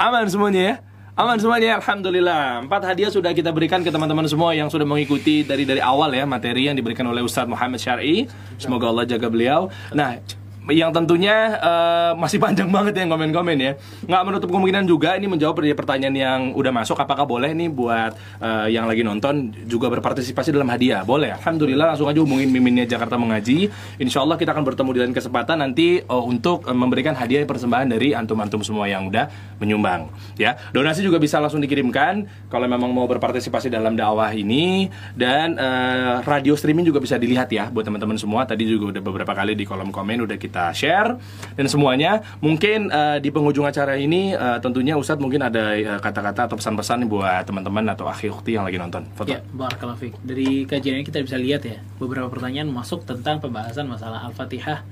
[0.00, 0.74] Aman semuanya ya.
[1.18, 2.62] Aman semuanya, alhamdulillah.
[2.70, 6.22] Empat hadiah sudah kita berikan ke teman-teman semua yang sudah mengikuti dari dari awal ya
[6.22, 8.30] materi yang diberikan oleh Ustadz Muhammad Syar'i.
[8.62, 9.74] Semoga Allah jaga beliau.
[9.90, 10.22] Nah,
[10.68, 13.72] yang tentunya eh, masih panjang banget yang komen-komen ya.
[14.04, 17.00] Nggak menutup kemungkinan juga ini menjawab dari pertanyaan yang udah masuk.
[17.00, 18.12] Apakah boleh nih buat
[18.44, 21.00] eh, yang lagi nonton juga berpartisipasi dalam hadiah?
[21.00, 21.32] Boleh.
[21.40, 23.72] Alhamdulillah langsung aja hubungin miminnya Jakarta Mengaji.
[23.96, 27.88] Insya Allah kita akan bertemu di lain kesempatan nanti eh, untuk eh, memberikan hadiah persembahan
[27.88, 30.12] dari antum-antum semua yang udah menyumbang.
[30.36, 36.20] Ya, donasi juga bisa langsung dikirimkan kalau memang mau berpartisipasi dalam dakwah ini dan eh,
[36.28, 38.44] radio streaming juga bisa dilihat ya buat teman-teman semua.
[38.44, 41.16] Tadi juga udah beberapa kali di kolom komen udah kita share
[41.54, 42.20] dan semuanya.
[42.42, 47.06] Mungkin eh, di penghujung acara ini eh, tentunya Ustadz mungkin ada eh, kata-kata atau pesan-pesan
[47.06, 49.06] buat teman-teman atau akhi ukti yang lagi nonton.
[49.14, 49.30] Foto.
[49.30, 50.14] Ya, barakallahu fiik.
[50.22, 54.82] Dari kajian ini kita bisa lihat ya, beberapa pertanyaan masuk tentang pembahasan masalah Al-Fatihah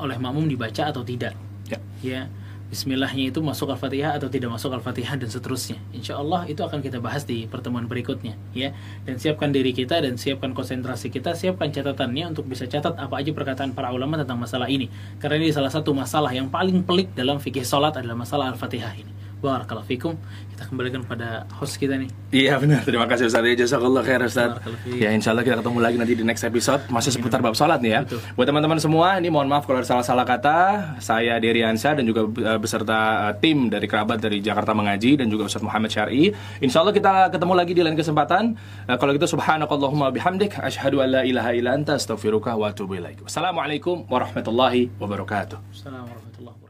[0.00, 1.36] oleh makmum dibaca atau tidak.
[1.66, 1.78] Ya.
[2.00, 2.20] Ya,
[2.66, 5.78] Bismillahnya itu masuk Al-Fatihah atau tidak masuk Al-Fatihah dan seterusnya.
[5.94, 8.74] Insya Allah itu akan kita bahas di pertemuan berikutnya, ya.
[9.06, 13.30] Dan siapkan diri kita dan siapkan konsentrasi kita, siapkan catatannya untuk bisa catat apa aja
[13.30, 14.90] perkataan para ulama tentang masalah ini.
[15.22, 19.25] Karena ini salah satu masalah yang paling pelik dalam fikih salat adalah masalah Al-Fatihah ini.
[19.36, 20.16] Barakallahu fikum.
[20.50, 22.08] Kita kembalikan pada host kita nih.
[22.32, 23.44] Iya benar, terima kasih Ustaz.
[23.44, 24.56] Jazakallah khair Ustaz.
[24.88, 27.92] Ya insya Allah kita ketemu lagi nanti di next episode Masih seputar bab sholat nih
[27.92, 28.20] ya Betul.
[28.34, 30.56] Buat teman-teman semua, ini mohon maaf kalau ada salah-salah kata
[30.98, 35.28] Saya Dery Ansyah dan juga eh, beserta eh, tim dari kerabat dari Jakarta Mengaji Dan
[35.28, 36.32] juga Ustaz Muhammad Syar'i
[36.64, 38.56] Insya Allah kita ketemu lagi di lain kesempatan
[38.88, 43.20] Eh, Kalau gitu subhanakallahumma bihamdik Ashhadu an la ilaha illa anta astaghfiruka wa atubu ilaik
[43.22, 46.65] Wassalamualaikum warahmatullahi wabarakatuh Assalamualaikum warahmatullahi wabarakatuh.